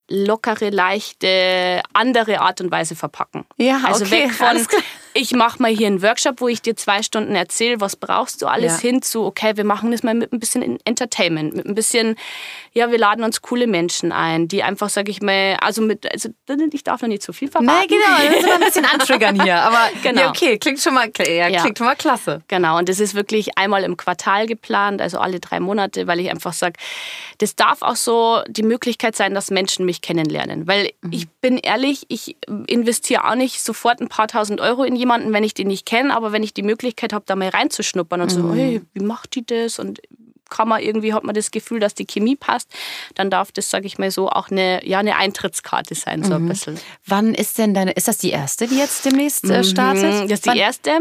[0.09, 3.45] lockere, leichte, andere Art und Weise verpacken.
[3.57, 4.57] Ja, also okay, weg von,
[5.13, 8.47] ich mache mal hier einen Workshop, wo ich dir zwei Stunden erzähle, was brauchst du
[8.47, 8.89] alles, ja.
[8.89, 12.15] hin zu, okay, wir machen das mal mit ein bisschen Entertainment, mit ein bisschen,
[12.73, 16.29] ja, wir laden uns coole Menschen ein, die einfach, sag ich mal, also mit, also
[16.71, 17.65] ich darf noch nicht zu viel verraten.
[17.65, 20.21] Nein, genau, das ist immer ein bisschen antriggern hier, aber genau.
[20.21, 21.61] ja, okay, klingt schon mal, ja, ja.
[21.61, 22.43] klingt schon mal klasse.
[22.47, 26.29] Genau, und das ist wirklich einmal im Quartal geplant, also alle drei Monate, weil ich
[26.29, 26.79] einfach sage,
[27.39, 31.11] das darf auch so die Möglichkeit sein, dass Menschen mich kennenlernen, weil mhm.
[31.11, 35.43] ich bin ehrlich, ich investiere auch nicht sofort ein paar tausend Euro in jemanden, wenn
[35.43, 38.41] ich den nicht kenne, aber wenn ich die Möglichkeit habe, da mal reinzuschnuppern und mhm.
[38.41, 39.99] so, hey, wie macht die das und
[40.51, 42.69] kann man irgendwie, hat man das Gefühl, dass die Chemie passt,
[43.15, 46.45] dann darf das, sage ich mal so, auch eine, ja, eine Eintrittskarte sein, so mhm.
[46.45, 46.79] ein bisschen.
[47.07, 49.63] Wann ist denn deine, ist das die erste, die jetzt demnächst äh, mhm.
[49.63, 50.29] startet?
[50.29, 50.99] Das ist die erste.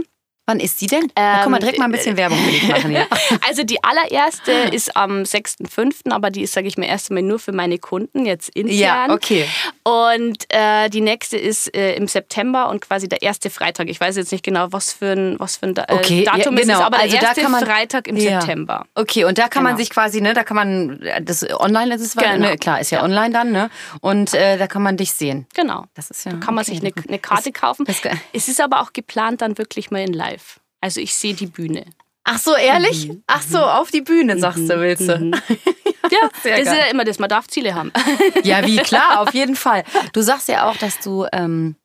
[0.50, 1.04] Wann ist die denn?
[1.04, 2.90] Ähm, da können wir direkt mal ein bisschen Werbung für dich machen.
[2.90, 3.06] Ja.
[3.48, 7.38] Also die allererste ist am 6.5., aber die ist, sage ich mir, erst einmal nur
[7.38, 8.76] für meine Kunden, jetzt intern.
[8.76, 9.46] Ja, okay.
[9.84, 13.88] Und äh, die nächste ist äh, im September und quasi der erste Freitag.
[13.88, 16.62] Ich weiß jetzt nicht genau, was für ein, was für ein äh, okay, Datum ja,
[16.62, 16.72] genau.
[16.74, 18.40] es ist, aber also der erste man, Freitag im ja.
[18.40, 18.86] September.
[18.94, 19.70] Okay, und da kann genau.
[19.70, 22.50] man sich quasi, ne, da kann man, das online ist es, genau.
[22.50, 23.70] ne, klar, ist ja, online dann, ne?
[24.00, 25.46] Und äh, da kann man dich sehen.
[25.54, 25.84] Genau.
[25.94, 27.84] Das ist ja, da kann man sich eine, eine Karte das, kaufen.
[27.84, 28.00] Das,
[28.32, 30.39] es ist aber auch geplant dann wirklich mal in live.
[30.80, 31.84] Also ich sehe die Bühne.
[32.24, 33.08] Ach so, ehrlich?
[33.08, 33.22] Mhm.
[33.26, 35.18] Ach so, auf die Bühne, sagst du, willst du?
[35.18, 35.32] Mhm.
[36.10, 37.92] ja, das ist ja immer das, man darf Ziele haben.
[38.44, 39.84] ja, wie, klar, auf jeden Fall.
[40.12, 41.76] Du sagst ja auch, dass du ähm,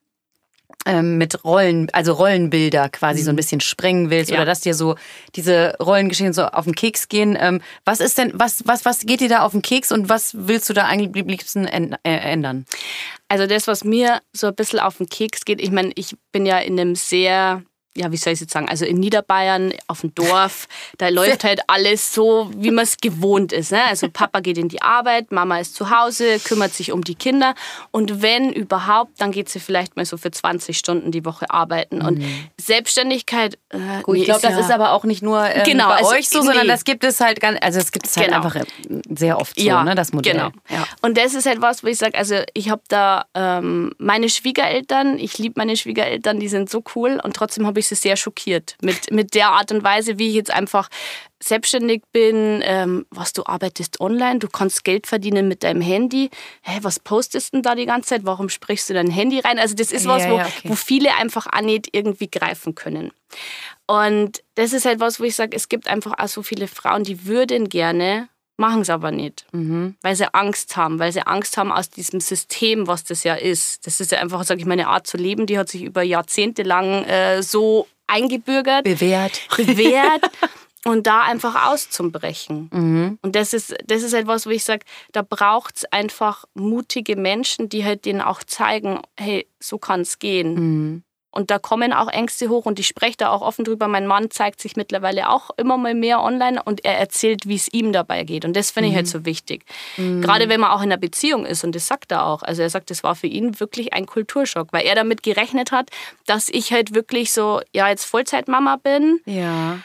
[0.85, 3.23] ähm, mit Rollen, also Rollenbilder quasi mhm.
[3.23, 3.37] so ein mhm.
[3.37, 4.37] bisschen sprengen willst ja.
[4.37, 4.95] oder dass dir so
[5.35, 7.37] diese Rollengeschichten so auf den Keks gehen.
[7.39, 10.33] Ähm, was ist denn, was, was, was geht dir da auf den Keks und was
[10.37, 12.65] willst du da eigentlich am liebsten äh, ändern?
[13.27, 16.45] Also das, was mir so ein bisschen auf den Keks geht, ich meine, ich bin
[16.45, 17.63] ja in einem sehr
[17.95, 21.61] ja, wie soll ich jetzt sagen, also in Niederbayern auf dem Dorf, da läuft halt
[21.67, 23.71] alles so, wie man es gewohnt ist.
[23.71, 23.83] Ne?
[23.83, 27.55] Also Papa geht in die Arbeit, Mama ist zu Hause, kümmert sich um die Kinder
[27.91, 32.01] und wenn überhaupt, dann geht sie vielleicht mal so für 20 Stunden die Woche arbeiten.
[32.01, 32.47] Und mhm.
[32.59, 35.95] Selbstständigkeit, äh, Gut, ich glaube, das ja ist aber auch nicht nur ähm, genau, bei
[35.97, 36.45] also, euch so, nee.
[36.47, 38.37] sondern das gibt es halt ganz, also es gibt es halt genau.
[38.37, 38.65] einfach äh,
[39.09, 40.33] sehr oft so, ja, ne, das Modell.
[40.33, 40.49] Genau.
[40.69, 40.85] Ja.
[41.01, 45.17] Und das ist halt was, wo ich sage, also ich habe da ähm, meine Schwiegereltern,
[45.17, 48.75] ich liebe meine Schwiegereltern, die sind so cool und trotzdem habe ich ich sehr schockiert
[48.81, 50.89] mit, mit der Art und Weise, wie ich jetzt einfach
[51.41, 56.29] selbstständig bin, ähm, was du arbeitest online, du kannst Geld verdienen mit deinem Handy.
[56.63, 58.25] Hä, was postest du denn da die ganze Zeit?
[58.25, 59.59] Warum sprichst du dein Handy rein?
[59.59, 60.51] Also das ist was, ja, ja, okay.
[60.63, 63.11] wo, wo viele einfach auch nicht irgendwie greifen können.
[63.87, 67.03] Und das ist halt was, wo ich sage, es gibt einfach auch so viele Frauen,
[67.03, 69.95] die würden gerne machen es aber nicht, mhm.
[70.01, 73.85] weil sie Angst haben, weil sie Angst haben aus diesem System, was das ja ist.
[73.85, 76.01] Das ist ja einfach, sage ich mal, eine Art zu leben, die hat sich über
[76.03, 80.29] Jahrzehnte lang äh, so eingebürgert, bewährt, bewährt
[80.85, 82.69] und da einfach auszubrechen.
[82.71, 83.19] Mhm.
[83.21, 87.69] Und das ist, das ist etwas, wo ich sage, da braucht es einfach mutige Menschen,
[87.69, 90.53] die halt denen auch zeigen, hey, so kann es gehen.
[90.53, 91.03] Mhm.
[91.35, 93.89] Und da kommen auch Ängste hoch und ich spreche da auch offen drüber.
[93.89, 97.67] Mein Mann zeigt sich mittlerweile auch immer mal mehr online und er erzählt, wie es
[97.67, 98.45] ihm dabei geht.
[98.45, 99.13] Und das finde ich halt mhm.
[99.13, 99.65] halt so wichtig.
[99.97, 100.21] Mhm.
[100.21, 102.41] Gerade wenn man auch in einer Beziehung ist und das sagt er auch.
[102.41, 105.89] Also er sagt, das war für ihn wirklich ein Kulturschock, weil er damit gerechnet hat,
[106.25, 109.19] dass ich halt wirklich so, ja, jetzt Vollzeitmama bin.
[109.25, 109.79] Ja.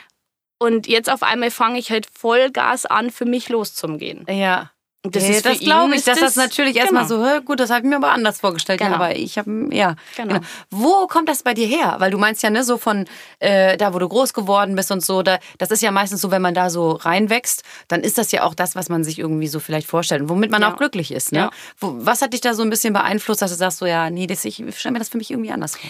[0.61, 4.25] Und jetzt auf einmal fange ich halt Vollgas an, für mich loszugehen.
[4.29, 4.71] Ja.
[5.03, 7.01] Das, hey, das glaube ich, dass das, das natürlich genau.
[7.01, 8.81] erstmal so, gut, das habe ich mir aber anders vorgestellt.
[8.81, 8.91] Genau.
[8.91, 9.97] Ja, aber ich habe, ja.
[10.15, 10.35] Genau.
[10.35, 10.47] genau.
[10.71, 11.97] Wo kommt das bei dir her?
[12.01, 13.07] Weil du meinst ja, ne, so von
[13.39, 16.31] äh, da, wo du groß geworden bist und so, da, das ist ja meistens so,
[16.31, 19.49] wenn man da so reinwächst, dann ist das ja auch das, was man sich irgendwie
[19.49, 20.71] so vielleicht vorstellt und womit man ja.
[20.71, 21.33] auch glücklich ist.
[21.33, 21.39] Ne?
[21.39, 21.51] Ja.
[21.81, 24.45] Was hat dich da so ein bisschen beeinflusst, dass du sagst, so, ja, nee, das,
[24.45, 25.89] ich stelle mir das für mich irgendwie anders vor?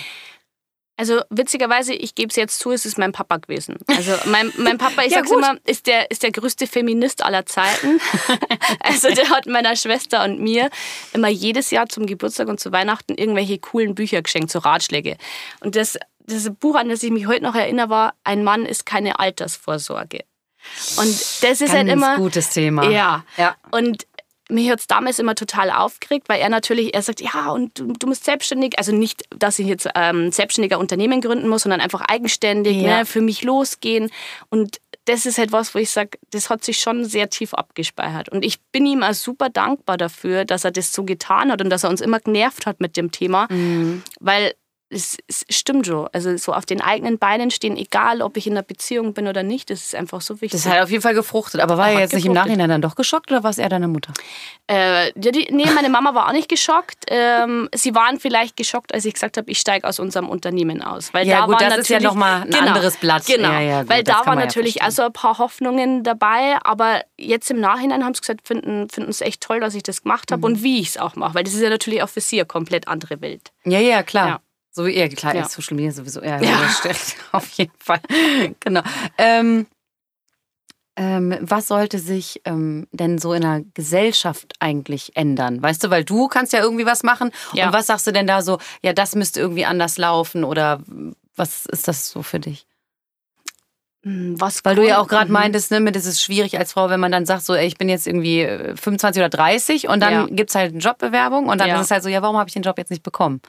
[1.01, 3.79] Also witzigerweise, ich gebe es jetzt zu, es ist mein Papa gewesen.
[3.87, 5.39] Also mein, mein Papa, ich ja, sag's gut.
[5.39, 7.99] immer, ist der, ist der größte Feminist aller Zeiten.
[8.81, 10.69] also der hat meiner Schwester und mir
[11.15, 15.17] immer jedes Jahr zum Geburtstag und zu Weihnachten irgendwelche coolen Bücher geschenkt, so Ratschläge.
[15.61, 18.85] Und das, das Buch, an das ich mich heute noch erinnere, war Ein Mann ist
[18.85, 20.21] keine Altersvorsorge.
[20.99, 22.17] Und das ist Ganz halt immer.
[22.17, 22.91] gutes Thema.
[22.91, 23.25] Ja.
[23.39, 23.57] ja.
[23.71, 24.07] Und
[24.51, 27.93] mich hat es damals immer total aufgeregt, weil er natürlich, er sagt, ja, und du,
[27.93, 32.03] du musst selbstständig, also nicht, dass ich jetzt ähm, selbstständiger Unternehmen gründen muss, sondern einfach
[32.03, 32.99] eigenständig, ja.
[32.99, 34.11] ne, für mich losgehen.
[34.49, 38.29] Und das ist halt was, wo ich sage, das hat sich schon sehr tief abgespeichert.
[38.29, 41.71] Und ich bin ihm auch super dankbar dafür, dass er das so getan hat und
[41.71, 44.03] dass er uns immer genervt hat mit dem Thema, mhm.
[44.21, 44.55] weil
[44.91, 46.09] es, es, stimmt schon.
[46.13, 49.43] Also so auf den eigenen Beinen stehen, egal ob ich in einer Beziehung bin oder
[49.43, 50.63] nicht, das ist einfach so wichtig.
[50.63, 51.61] Das hat auf jeden Fall gefruchtet.
[51.61, 52.17] Aber war er jetzt gefruchtet.
[52.17, 54.13] nicht im Nachhinein dann doch geschockt oder war es eher deine Mutter?
[54.67, 57.05] Äh, die, nee, meine Mama war auch nicht geschockt.
[57.07, 61.15] Ähm, sie waren vielleicht geschockt, als ich gesagt habe, ich steige aus unserem Unternehmen aus.
[61.15, 63.25] Weil ja da gut, das ist ja nochmal ein genau, anderes Blatt.
[63.27, 66.59] Genau, ja, ja, gut, weil da waren natürlich ja also ein paar Hoffnungen dabei.
[66.65, 70.33] Aber jetzt im Nachhinein haben sie gesagt, finden es echt toll, dass ich das gemacht
[70.33, 70.45] habe mhm.
[70.45, 71.37] und wie ich es auch mache.
[71.37, 73.53] Weil das ist ja natürlich auch für sie eine komplett andere Welt.
[73.65, 74.29] Ja, ja, klar.
[74.29, 74.41] Ja.
[74.73, 75.49] So wie, ja, klar, ja.
[75.49, 76.23] Social Media sowieso.
[76.23, 76.71] Ja, ja.
[77.33, 78.01] auf jeden Fall.
[78.61, 78.83] genau.
[79.19, 79.67] Ähm,
[80.97, 85.63] ähm, was sollte sich ähm, denn so in der Gesellschaft eigentlich ändern?
[85.63, 87.31] Weißt du, weil du kannst ja irgendwie was machen.
[87.53, 87.67] Ja.
[87.67, 90.83] Und was sagst du denn da so, ja, das müsste irgendwie anders laufen oder
[91.37, 92.67] was ist das so für dich?
[94.03, 97.01] Hm, was Weil du ja auch gerade meintest, ne, das ist schwierig als Frau, wenn
[97.01, 100.13] man dann sagt, so, ey, ich bin jetzt irgendwie 25 äh, oder 30 und dann
[100.13, 100.27] ja.
[100.27, 101.75] gibt es halt eine Jobbewerbung und dann ja.
[101.77, 103.43] ist es halt so, ja, warum habe ich den Job jetzt nicht bekommen?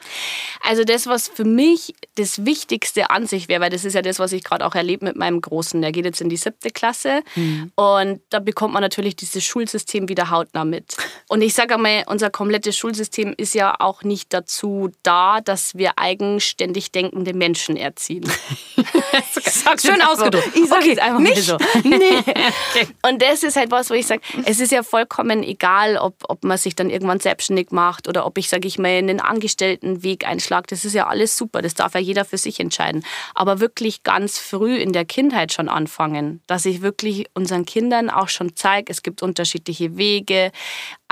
[0.60, 4.20] Also das, was für mich das Wichtigste an sich wäre, weil das ist ja das,
[4.20, 7.22] was ich gerade auch erlebe mit meinem Großen, der geht jetzt in die siebte Klasse
[7.36, 7.72] mhm.
[7.76, 10.98] und da bekommt man natürlich dieses Schulsystem wieder hautnah mit.
[11.30, 15.98] und ich sage einmal, unser komplettes Schulsystem ist ja auch nicht dazu da, dass wir
[15.98, 18.30] eigenständig denkende Menschen erziehen.
[19.82, 20.41] Schön ausgedrückt.
[20.54, 21.58] Ich sage okay, einfach nicht so.
[21.84, 22.88] Nee.
[23.08, 26.44] Und das ist halt was, wo ich sage, es ist ja vollkommen egal, ob, ob
[26.44, 30.68] man sich dann irgendwann selbstständig macht oder ob ich, sage ich mal, einen Angestelltenweg einschlage.
[30.70, 31.62] Das ist ja alles super.
[31.62, 33.06] Das darf ja jeder für sich entscheiden.
[33.34, 38.30] Aber wirklich ganz früh in der Kindheit schon anfangen, dass ich wirklich unseren Kindern auch
[38.30, 40.52] schon zeige, es gibt unterschiedliche Wege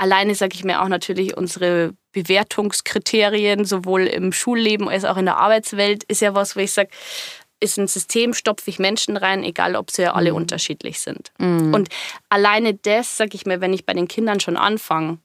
[0.00, 5.36] alleine sage ich mir auch natürlich unsere Bewertungskriterien, sowohl im Schulleben als auch in der
[5.36, 6.88] Arbeitswelt, ist ja was, wo ich sage,
[7.60, 10.36] ist ein System, stopfe ich Menschen rein, egal ob sie ja alle mhm.
[10.36, 11.32] unterschiedlich sind.
[11.38, 11.74] Mhm.
[11.74, 11.88] Und
[12.28, 15.18] alleine das, sage ich mir, wenn ich bei den Kindern schon anfange,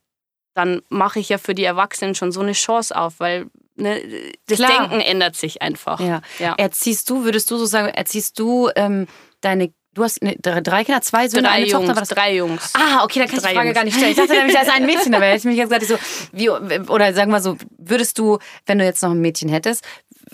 [0.53, 4.01] dann mache ich ja für die Erwachsenen schon so eine Chance auf, weil ne,
[4.47, 4.89] das Klar.
[4.89, 5.99] Denken ändert sich einfach.
[5.99, 6.21] Ja.
[6.39, 6.53] ja.
[6.57, 9.07] Erziehst du, würdest du so sagen, erziehst du ähm,
[9.41, 11.95] deine Du hast eine, drei Kinder, zwei Söhne, drei eine Jungs, Tochter.
[11.95, 12.09] War das?
[12.09, 12.73] Drei Jungs.
[12.73, 13.75] Ah, okay, dann kann drei ich die Frage Jungs.
[13.75, 14.11] gar nicht stellen.
[14.11, 15.27] Ich dachte nämlich, da ist ein Mädchen dabei.
[15.27, 18.83] Hätte ich mich jetzt gesagt, so, wie, oder sagen wir so, würdest du, wenn du
[18.83, 19.85] jetzt noch ein Mädchen hättest,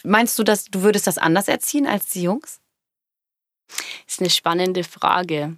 [0.04, 2.60] meinst du, dass du würdest das anders erziehen als die Jungs?
[4.06, 5.58] Das ist eine spannende Frage.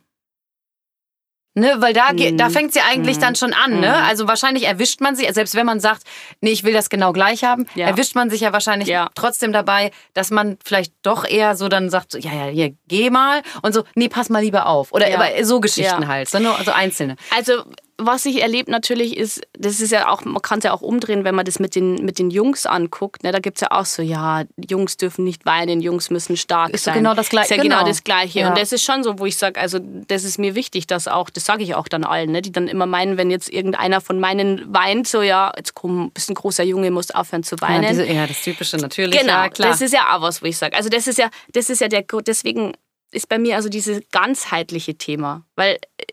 [1.56, 2.36] Ne, weil da, mhm.
[2.36, 3.22] da fängt sie eigentlich mhm.
[3.22, 3.80] dann schon an.
[3.80, 3.90] Ne?
[3.90, 4.08] Mhm.
[4.08, 6.02] Also wahrscheinlich erwischt man sie, selbst wenn man sagt,
[6.42, 7.88] nee, ich will das genau gleich haben, ja.
[7.88, 9.12] erwischt man sich ja wahrscheinlich ja.
[9.14, 13.44] trotzdem dabei, dass man vielleicht doch eher so dann sagt, ja, ja, hier, geh mal
[13.62, 14.92] und so, nee, pass mal lieber auf.
[14.94, 15.46] Oder ja.
[15.46, 17.18] so Geschichten halt, so, nur, so einzelne.
[17.36, 17.64] Also
[17.98, 21.24] was ich erlebe natürlich ist, das ist ja auch, man kann es ja auch umdrehen,
[21.24, 23.24] wenn man das mit den, mit den Jungs anguckt.
[23.24, 23.32] Ne?
[23.32, 26.86] Da gibt es ja auch so, ja, Jungs dürfen nicht weinen, Jungs müssen stark ist
[26.86, 26.96] sein.
[26.96, 27.54] Genau das Gleiche.
[27.54, 28.40] Ist ja genau, genau das Gleiche.
[28.40, 28.50] Ja.
[28.50, 31.30] Und das ist schon so, wo ich sage, also das ist mir wichtig, dass auch,
[31.30, 32.42] das sage ich auch dann allen, ne?
[32.42, 36.30] die dann immer meinen, wenn jetzt irgendeiner von meinen weint, so ja, jetzt komm, bist
[36.30, 37.84] ein großer Junge, musst aufhören zu weinen.
[37.84, 39.20] Ja, diese, ja das Typische natürlich.
[39.20, 39.70] Genau, ja, klar.
[39.70, 40.76] das ist ja auch was, wo ich sage.
[40.76, 42.74] Also das ist ja, das ist ja der, deswegen
[43.12, 46.04] ist bei mir also dieses ganzheitliche Thema, weil äh,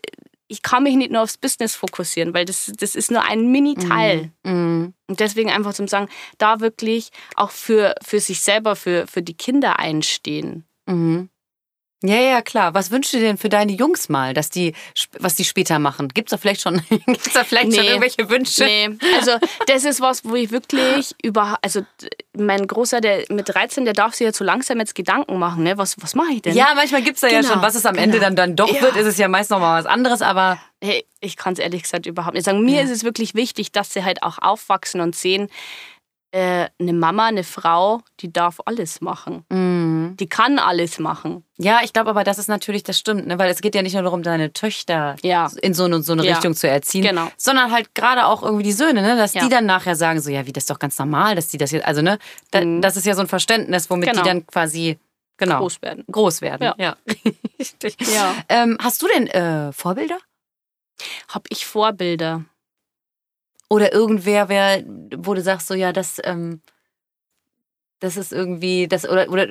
[0.51, 4.31] ich kann mich nicht nur aufs Business fokussieren, weil das, das ist nur ein Mini-Teil.
[4.43, 4.93] Mhm.
[5.07, 9.33] Und deswegen einfach zum sagen, da wirklich auch für, für sich selber, für, für die
[9.33, 10.65] Kinder einstehen.
[10.87, 11.29] Mhm.
[12.03, 12.73] Ja, ja, klar.
[12.73, 14.73] Was wünschst du denn für deine Jungs mal, dass die,
[15.19, 16.07] was die später machen?
[16.07, 18.63] Gibt es da vielleicht schon, gibt's da vielleicht nee, schon irgendwelche Wünsche?
[18.63, 19.33] Nee, also
[19.67, 21.81] das ist was, wo ich wirklich über, also
[22.35, 25.77] mein Großer, der mit 13, der darf sich ja so langsam jetzt Gedanken machen, ne?
[25.77, 26.55] Was, was mache ich denn?
[26.55, 28.03] Ja, manchmal gibt es da genau, ja schon, was es am genau.
[28.03, 28.81] Ende dann, dann doch ja.
[28.81, 30.59] wird, ist es ja meist noch mal was anderes, aber...
[30.83, 32.65] Hey, ich kann es ehrlich gesagt überhaupt nicht sagen.
[32.65, 32.81] Mir ja.
[32.81, 35.47] ist es wirklich wichtig, dass sie halt auch aufwachsen und sehen,
[36.31, 39.45] äh, eine Mama, eine Frau, die darf alles machen.
[39.49, 40.15] Mhm.
[40.17, 41.43] Die kann alles machen.
[41.57, 43.37] Ja, ich glaube aber, das ist natürlich, das stimmt, ne?
[43.37, 45.49] weil es geht ja nicht nur darum, deine Töchter ja.
[45.61, 46.33] in so eine, so eine ja.
[46.33, 47.27] Richtung zu erziehen, genau.
[47.37, 49.17] sondern halt gerade auch irgendwie die Söhne, ne?
[49.17, 49.43] dass ja.
[49.43, 51.71] die dann nachher sagen, so, ja, wie, das ist doch ganz normal, dass die das
[51.71, 52.17] jetzt, also, ne,
[52.51, 52.81] da, mhm.
[52.81, 54.23] das ist ja so ein Verständnis, womit genau.
[54.23, 54.97] die dann quasi
[55.37, 56.05] genau, groß werden.
[56.09, 56.75] Groß werden, ja.
[56.77, 56.97] ja.
[58.13, 58.35] ja.
[58.47, 60.17] Ähm, hast du denn äh, Vorbilder?
[61.27, 62.45] Hab ich Vorbilder?
[63.71, 64.83] Oder irgendwer, wer,
[65.15, 66.59] wo du sagst, so ja, das, ähm,
[68.01, 69.47] das ist irgendwie, das, oder, oder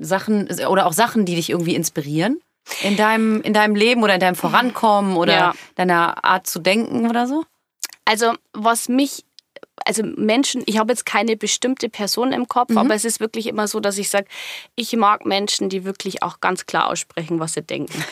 [0.00, 2.40] Sachen, oder auch Sachen, die dich irgendwie inspirieren
[2.82, 5.54] in deinem, in deinem Leben oder in deinem Vorankommen oder ja.
[5.76, 7.44] deiner Art zu denken oder so?
[8.04, 9.24] Also, was mich
[9.84, 12.78] also Menschen, ich habe jetzt keine bestimmte Person im Kopf, mhm.
[12.78, 14.26] aber es ist wirklich immer so, dass ich sage,
[14.74, 18.04] ich mag Menschen, die wirklich auch ganz klar aussprechen, was sie denken.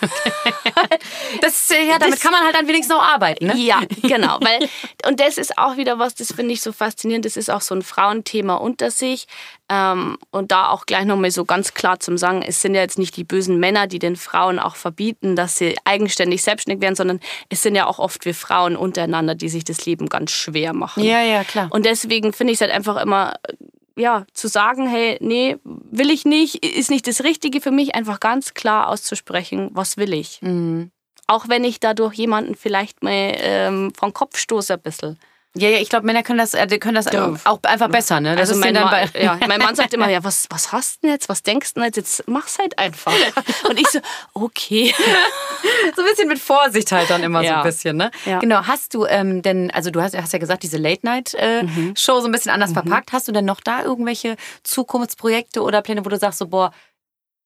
[1.40, 3.46] das, ja, damit das, kann man halt dann wenigstens auch arbeiten.
[3.46, 3.56] Ne?
[3.56, 4.38] Ja, genau.
[4.40, 4.68] Weil,
[5.08, 7.24] und das ist auch wieder was, das finde ich so faszinierend.
[7.24, 9.26] Das ist auch so ein Frauenthema unter sich.
[9.70, 12.98] Ähm, und da auch gleich nochmal so ganz klar zum Sagen, es sind ja jetzt
[12.98, 17.20] nicht die bösen Männer, die den Frauen auch verbieten, dass sie eigenständig selbstständig werden, sondern
[17.48, 21.02] es sind ja auch oft wir Frauen untereinander, die sich das Leben ganz schwer machen.
[21.02, 21.68] Ja, ja, klar.
[21.70, 23.34] Und deswegen finde ich es halt einfach immer
[23.96, 28.20] ja, zu sagen, hey, nee, will ich nicht, ist nicht das Richtige für mich, einfach
[28.20, 30.42] ganz klar auszusprechen, was will ich.
[30.42, 30.90] Mhm.
[31.26, 35.18] Auch wenn ich dadurch jemanden vielleicht mal ähm, vom Kopf stoße ein bisschen.
[35.56, 37.32] Ja, ja, ich glaube, Männer können das, äh, können das ja.
[37.44, 38.34] auch einfach besser, ne?
[38.34, 41.10] Das also mein, Mann, ja, mein Mann sagt immer, ja, was, was hast du denn
[41.12, 41.28] jetzt?
[41.28, 41.96] Was denkst du denn jetzt?
[41.96, 43.12] Jetzt mach's halt einfach.
[43.68, 44.00] Und ich so,
[44.32, 44.92] okay.
[45.94, 47.50] so ein bisschen mit Vorsicht halt dann immer ja.
[47.50, 48.10] so ein bisschen, ne?
[48.24, 48.40] Ja.
[48.40, 51.94] Genau, hast du ähm, denn, also du hast, hast ja gesagt, diese Late-Night-Show äh, mhm.
[51.94, 52.74] so ein bisschen anders mhm.
[52.74, 53.12] verpackt.
[53.12, 56.72] Hast du denn noch da irgendwelche Zukunftsprojekte oder Pläne, wo du sagst, so, boah,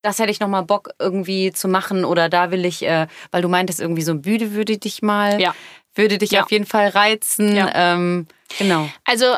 [0.03, 3.43] das hätte ich noch mal Bock irgendwie zu machen oder da will ich, äh, weil
[3.43, 5.55] du meintest irgendwie so ein Bühne würde dich mal, ja.
[5.95, 6.43] würde dich ja.
[6.43, 7.55] auf jeden Fall reizen.
[7.55, 7.71] Ja.
[7.75, 8.27] Ähm,
[8.59, 8.89] genau.
[9.05, 9.37] Also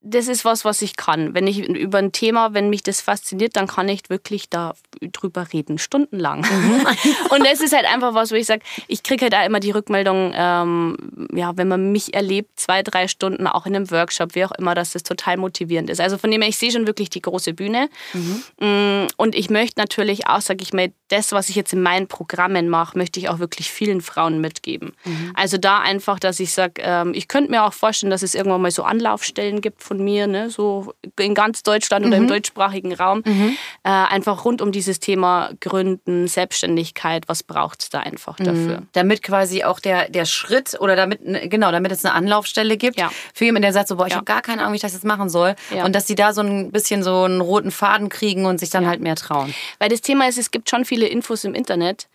[0.00, 1.34] das ist was, was ich kann.
[1.34, 5.46] Wenn ich über ein Thema, wenn mich das fasziniert, dann kann ich wirklich da drüber
[5.52, 6.42] reden, stundenlang.
[6.42, 6.86] Mhm.
[7.30, 9.72] und das ist halt einfach was, wo ich sage, ich kriege halt auch immer die
[9.72, 10.96] Rückmeldung, ähm,
[11.34, 14.76] ja, wenn man mich erlebt, zwei, drei Stunden, auch in einem Workshop, wie auch immer,
[14.76, 16.00] dass das total motivierend ist.
[16.00, 17.88] Also von dem her, ich sehe schon wirklich die große Bühne.
[18.12, 18.42] Mhm.
[18.60, 22.06] Mm, und ich möchte natürlich auch, sage ich mal, das, was ich jetzt in meinen
[22.06, 24.92] Programmen mache, möchte ich auch wirklich vielen Frauen mitgeben.
[25.04, 25.32] Mhm.
[25.34, 28.62] Also da einfach, dass ich sage, ähm, ich könnte mir auch vorstellen, dass es irgendwann
[28.62, 32.10] mal so Anlaufstellen gibt von mir, ne, so in ganz Deutschland mhm.
[32.10, 32.28] oder im mhm.
[32.28, 33.56] deutschsprachigen Raum, mhm.
[33.82, 38.44] äh, einfach rund um dieses Thema Gründen, Selbstständigkeit, was braucht es da einfach mhm.
[38.44, 38.82] dafür?
[38.92, 42.98] Damit quasi auch der, der Schritt oder damit, ne, genau, damit es eine Anlaufstelle gibt
[42.98, 43.10] ja.
[43.34, 44.16] für jemanden, der sagt so, boah, ich ja.
[44.16, 45.56] habe gar keine Ahnung, wie ich das jetzt machen soll.
[45.74, 45.84] Ja.
[45.84, 48.86] Und dass sie da so ein bisschen so einen roten Faden kriegen und sich dann
[48.86, 49.54] halt mehr trauen.
[49.78, 52.08] Weil das Thema ist, es gibt schon viele Infos im Internet,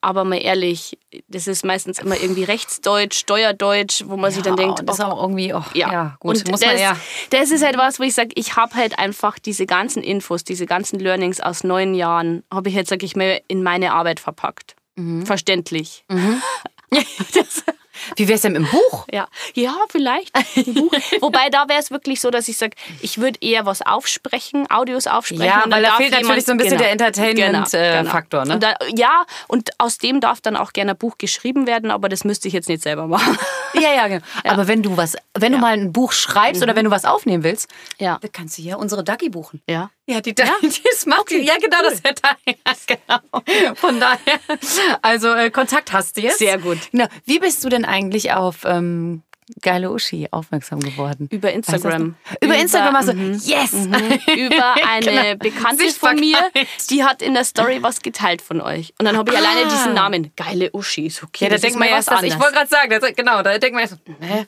[0.00, 4.56] aber mal ehrlich, das ist meistens immer irgendwie Rechtsdeutsch, Steuerdeutsch, wo man ja, sich dann
[4.56, 5.92] denkt, das ist auch irgendwie, oh, ja.
[5.92, 6.96] ja, gut, und muss das, man ja.
[7.30, 10.66] Das ist halt was, wo ich sage, ich habe halt einfach diese ganzen Infos, diese
[10.66, 14.74] ganzen Learnings aus neun Jahren, habe ich jetzt, sage ich mal, in meine Arbeit verpackt.
[14.96, 15.26] Mhm.
[15.26, 16.04] Verständlich.
[16.08, 16.42] Mhm.
[17.34, 17.64] das,
[18.16, 19.06] wie wäre es denn im Buch?
[19.12, 20.34] Ja, ja vielleicht.
[21.20, 25.06] Wobei da wäre es wirklich so, dass ich sage, ich würde eher was aufsprechen, Audios
[25.06, 25.44] aufsprechen.
[25.44, 28.44] Ja, weil da fehlt natürlich so ein bisschen genau, der Entertainment-Faktor.
[28.44, 28.68] Genau, genau.
[28.68, 28.94] ne?
[28.96, 32.48] ja, und aus dem darf dann auch gerne ein Buch geschrieben werden, aber das müsste
[32.48, 33.38] ich jetzt nicht selber machen.
[33.74, 34.24] Ja, ja, genau.
[34.44, 34.52] Ja.
[34.52, 36.64] Aber wenn du was, wenn du mal ein Buch schreibst mhm.
[36.64, 38.18] oder wenn du was aufnehmen willst, ja.
[38.20, 39.62] dann kannst du ja unsere Dagi buchen.
[39.68, 39.90] Ja.
[40.06, 40.54] Ja, die, ja?
[40.62, 41.90] die macht okay, ja genau cool.
[41.90, 43.74] das hätte ja, genau.
[43.74, 44.40] Von daher,
[45.02, 46.38] also äh, Kontakt hast du jetzt.
[46.38, 46.78] Sehr gut.
[46.90, 47.06] Genau.
[47.24, 49.22] Wie bist du denn eigentlich auf ähm,
[49.62, 51.28] geile Uschi aufmerksam geworden?
[51.30, 52.16] Über Instagram.
[52.40, 53.72] Über, Instagram also yes!
[53.72, 53.94] Mhm.
[54.36, 55.36] Über eine genau.
[55.36, 56.38] Bekannte von mir,
[56.90, 58.94] die hat in der Story was geteilt von euch.
[58.98, 59.40] Und dann habe ich ah.
[59.40, 61.06] alleine diesen Namen, geile Uschi.
[61.06, 63.74] Ist okay, ja, da denkt man das, ich wollte gerade sagen, das, genau, da denkt
[63.74, 63.98] man erst,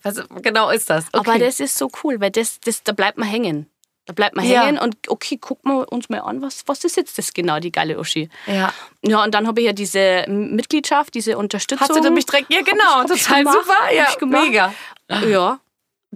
[0.02, 1.06] was genau ist das?
[1.12, 1.30] Okay.
[1.30, 3.66] Aber das ist so cool, weil das, das, da bleibt man hängen.
[4.06, 4.64] Da bleibt man ja.
[4.64, 7.70] hängen und okay, gucken wir uns mal an, was, was ist jetzt das genau, die
[7.70, 8.28] geile Uschi.
[8.46, 8.72] Ja.
[9.04, 11.88] Ja, und dann habe ich ja diese Mitgliedschaft, diese Unterstützung.
[11.88, 14.74] Hast du mich direkt, ja genau, total super, ja, mega.
[15.08, 15.60] Ja.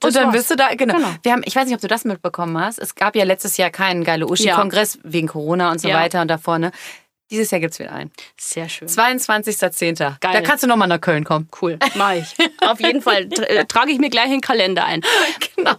[0.03, 0.37] Und dann war's.
[0.37, 0.94] bist du da, genau.
[0.94, 1.09] genau.
[1.22, 2.79] Wir haben, ich weiß nicht, ob du das mitbekommen hast.
[2.79, 5.01] Es gab ja letztes Jahr keinen geile Uschi-Kongress ja.
[5.05, 5.96] wegen Corona und so ja.
[5.96, 6.72] weiter und davor, ne?
[7.31, 8.12] Dieses Jahr gibt es wieder einen.
[8.38, 8.87] Sehr schön.
[8.87, 10.16] 22.10.
[10.20, 11.49] Da kannst du nochmal nach Köln kommen.
[11.61, 12.35] Cool, mach ich.
[12.61, 13.29] Auf jeden Fall
[13.66, 15.03] trage ich mir gleich in den Kalender ein.
[15.57, 15.75] Genau.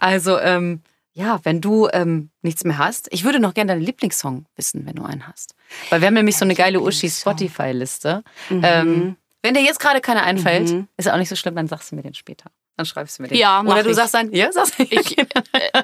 [0.00, 0.82] Also, ähm,
[1.14, 4.94] ja, wenn du ähm, nichts mehr hast, ich würde noch gerne deinen Lieblingssong wissen, wenn
[4.96, 5.54] du einen hast.
[5.90, 8.24] Weil wir haben nämlich so eine geile Uschi-Spotify-Liste.
[8.48, 8.62] Mhm.
[8.64, 10.88] Ähm, wenn dir jetzt gerade keiner einfällt, mhm.
[10.96, 12.50] ist auch nicht so schlimm, dann sagst du mir den später.
[12.76, 13.38] Dann schreibst du mir den.
[13.38, 13.96] Ja, Oder du ich.
[13.96, 14.84] sagst dann, ja, sagst du.
[14.84, 15.82] Ich, äh,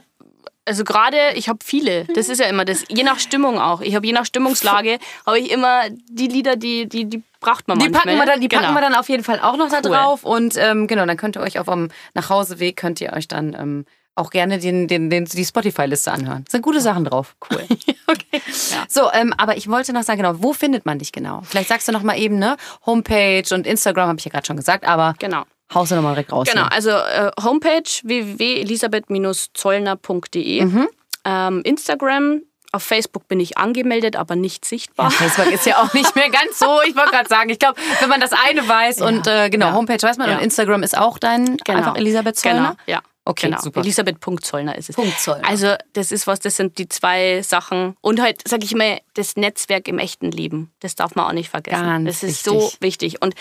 [0.65, 2.05] also gerade, ich habe viele.
[2.15, 2.85] Das ist ja immer das.
[2.89, 3.81] Je nach Stimmung auch.
[3.81, 7.79] Ich habe je nach Stimmungslage habe ich immer die Lieder, die, die, die braucht man
[7.79, 8.17] die manchmal.
[8.17, 8.63] Packen wir dann, die genau.
[8.63, 9.81] packen wir dann auf jeden Fall auch noch cool.
[9.83, 10.25] da drauf.
[10.25, 13.85] Und ähm, genau, dann könnt ihr euch auf dem Nachhauseweg könnt ihr euch dann ähm,
[14.19, 16.45] auch gerne den, den, den, die Spotify-Liste anhören.
[16.49, 17.37] Sind gute Sachen drauf.
[17.51, 17.65] Cool.
[18.07, 18.43] okay.
[18.71, 18.85] Ja.
[18.89, 21.43] So, ähm, aber ich wollte noch sagen, genau, wo findet man dich genau?
[21.45, 22.57] Vielleicht sagst du noch mal eben, ne?
[22.85, 25.45] Homepage und Instagram habe ich ja gerade schon gesagt, aber genau.
[25.73, 26.49] haust du noch mal direkt raus.
[26.51, 30.89] Genau, also äh, Homepage www.elisabeth-zollner.de mhm.
[31.25, 35.07] ähm, Instagram auf Facebook bin ich angemeldet, aber nicht sichtbar.
[35.07, 36.81] Ja, Facebook ist ja auch nicht mehr ganz so.
[36.87, 39.07] Ich wollte gerade sagen, ich glaube, wenn man das eine weiß ja.
[39.07, 39.73] und äh, genau, ja.
[39.73, 41.79] Homepage weiß man und Instagram ist auch dein genau.
[41.79, 42.77] einfach Elisabeth Zollner.
[42.87, 43.01] Genau, ja.
[43.29, 43.61] Okay, genau.
[43.61, 43.81] super.
[43.81, 44.97] Elisabeth.zollner ist es.
[44.97, 45.47] Punkt Zollner.
[45.47, 47.95] Also das ist was, das sind die zwei Sachen.
[48.01, 50.73] Und halt, sag ich mal, das Netzwerk im echten Leben.
[50.81, 51.85] Das darf man auch nicht vergessen.
[51.85, 52.63] Ganz das ist wichtig.
[52.63, 53.23] so wichtig.
[53.23, 53.35] Und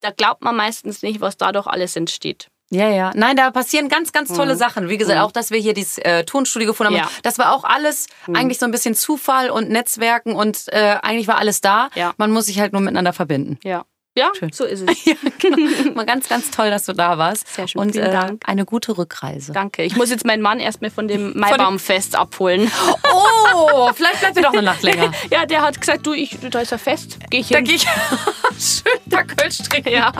[0.00, 2.48] da glaubt man meistens nicht, was dadurch alles entsteht.
[2.70, 3.12] Ja, ja.
[3.14, 4.58] Nein, da passieren ganz, ganz tolle mhm.
[4.58, 4.88] Sachen.
[4.88, 5.24] Wie gesagt, mhm.
[5.24, 7.02] auch, dass wir hier dieses äh, Tonstudio gefunden haben.
[7.02, 7.10] Ja.
[7.22, 8.34] Das war auch alles mhm.
[8.34, 11.90] eigentlich so ein bisschen Zufall und Netzwerken und äh, eigentlich war alles da.
[11.94, 12.12] Ja.
[12.16, 13.58] Man muss sich halt nur miteinander verbinden.
[13.62, 13.84] Ja.
[14.14, 14.52] Ja, schön.
[14.52, 15.04] so ist es.
[15.06, 15.56] ja, genau.
[15.94, 17.48] Mal ganz, ganz toll, dass du da warst.
[17.54, 17.80] Sehr schön.
[17.80, 18.42] Und Vielen äh, Dank.
[18.46, 19.52] eine gute Rückreise.
[19.52, 19.82] Danke.
[19.84, 22.70] Ich muss jetzt meinen Mann erstmal von dem Maibaumfest abholen.
[23.54, 25.12] Oh, vielleicht bleibt er doch eine Nacht länger.
[25.30, 27.18] ja, der hat gesagt, du, ich, da ist ja fest.
[27.28, 27.56] Geh ich hin.
[27.56, 27.82] Da gehe ich.
[28.58, 29.90] schön, da Kölsch trinken.
[29.92, 30.10] Ja.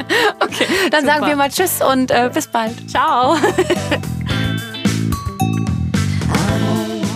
[0.41, 1.15] Okay, dann Super.
[1.15, 2.91] sagen wir mal Tschüss und äh, bis bald.
[2.91, 3.37] Ciao.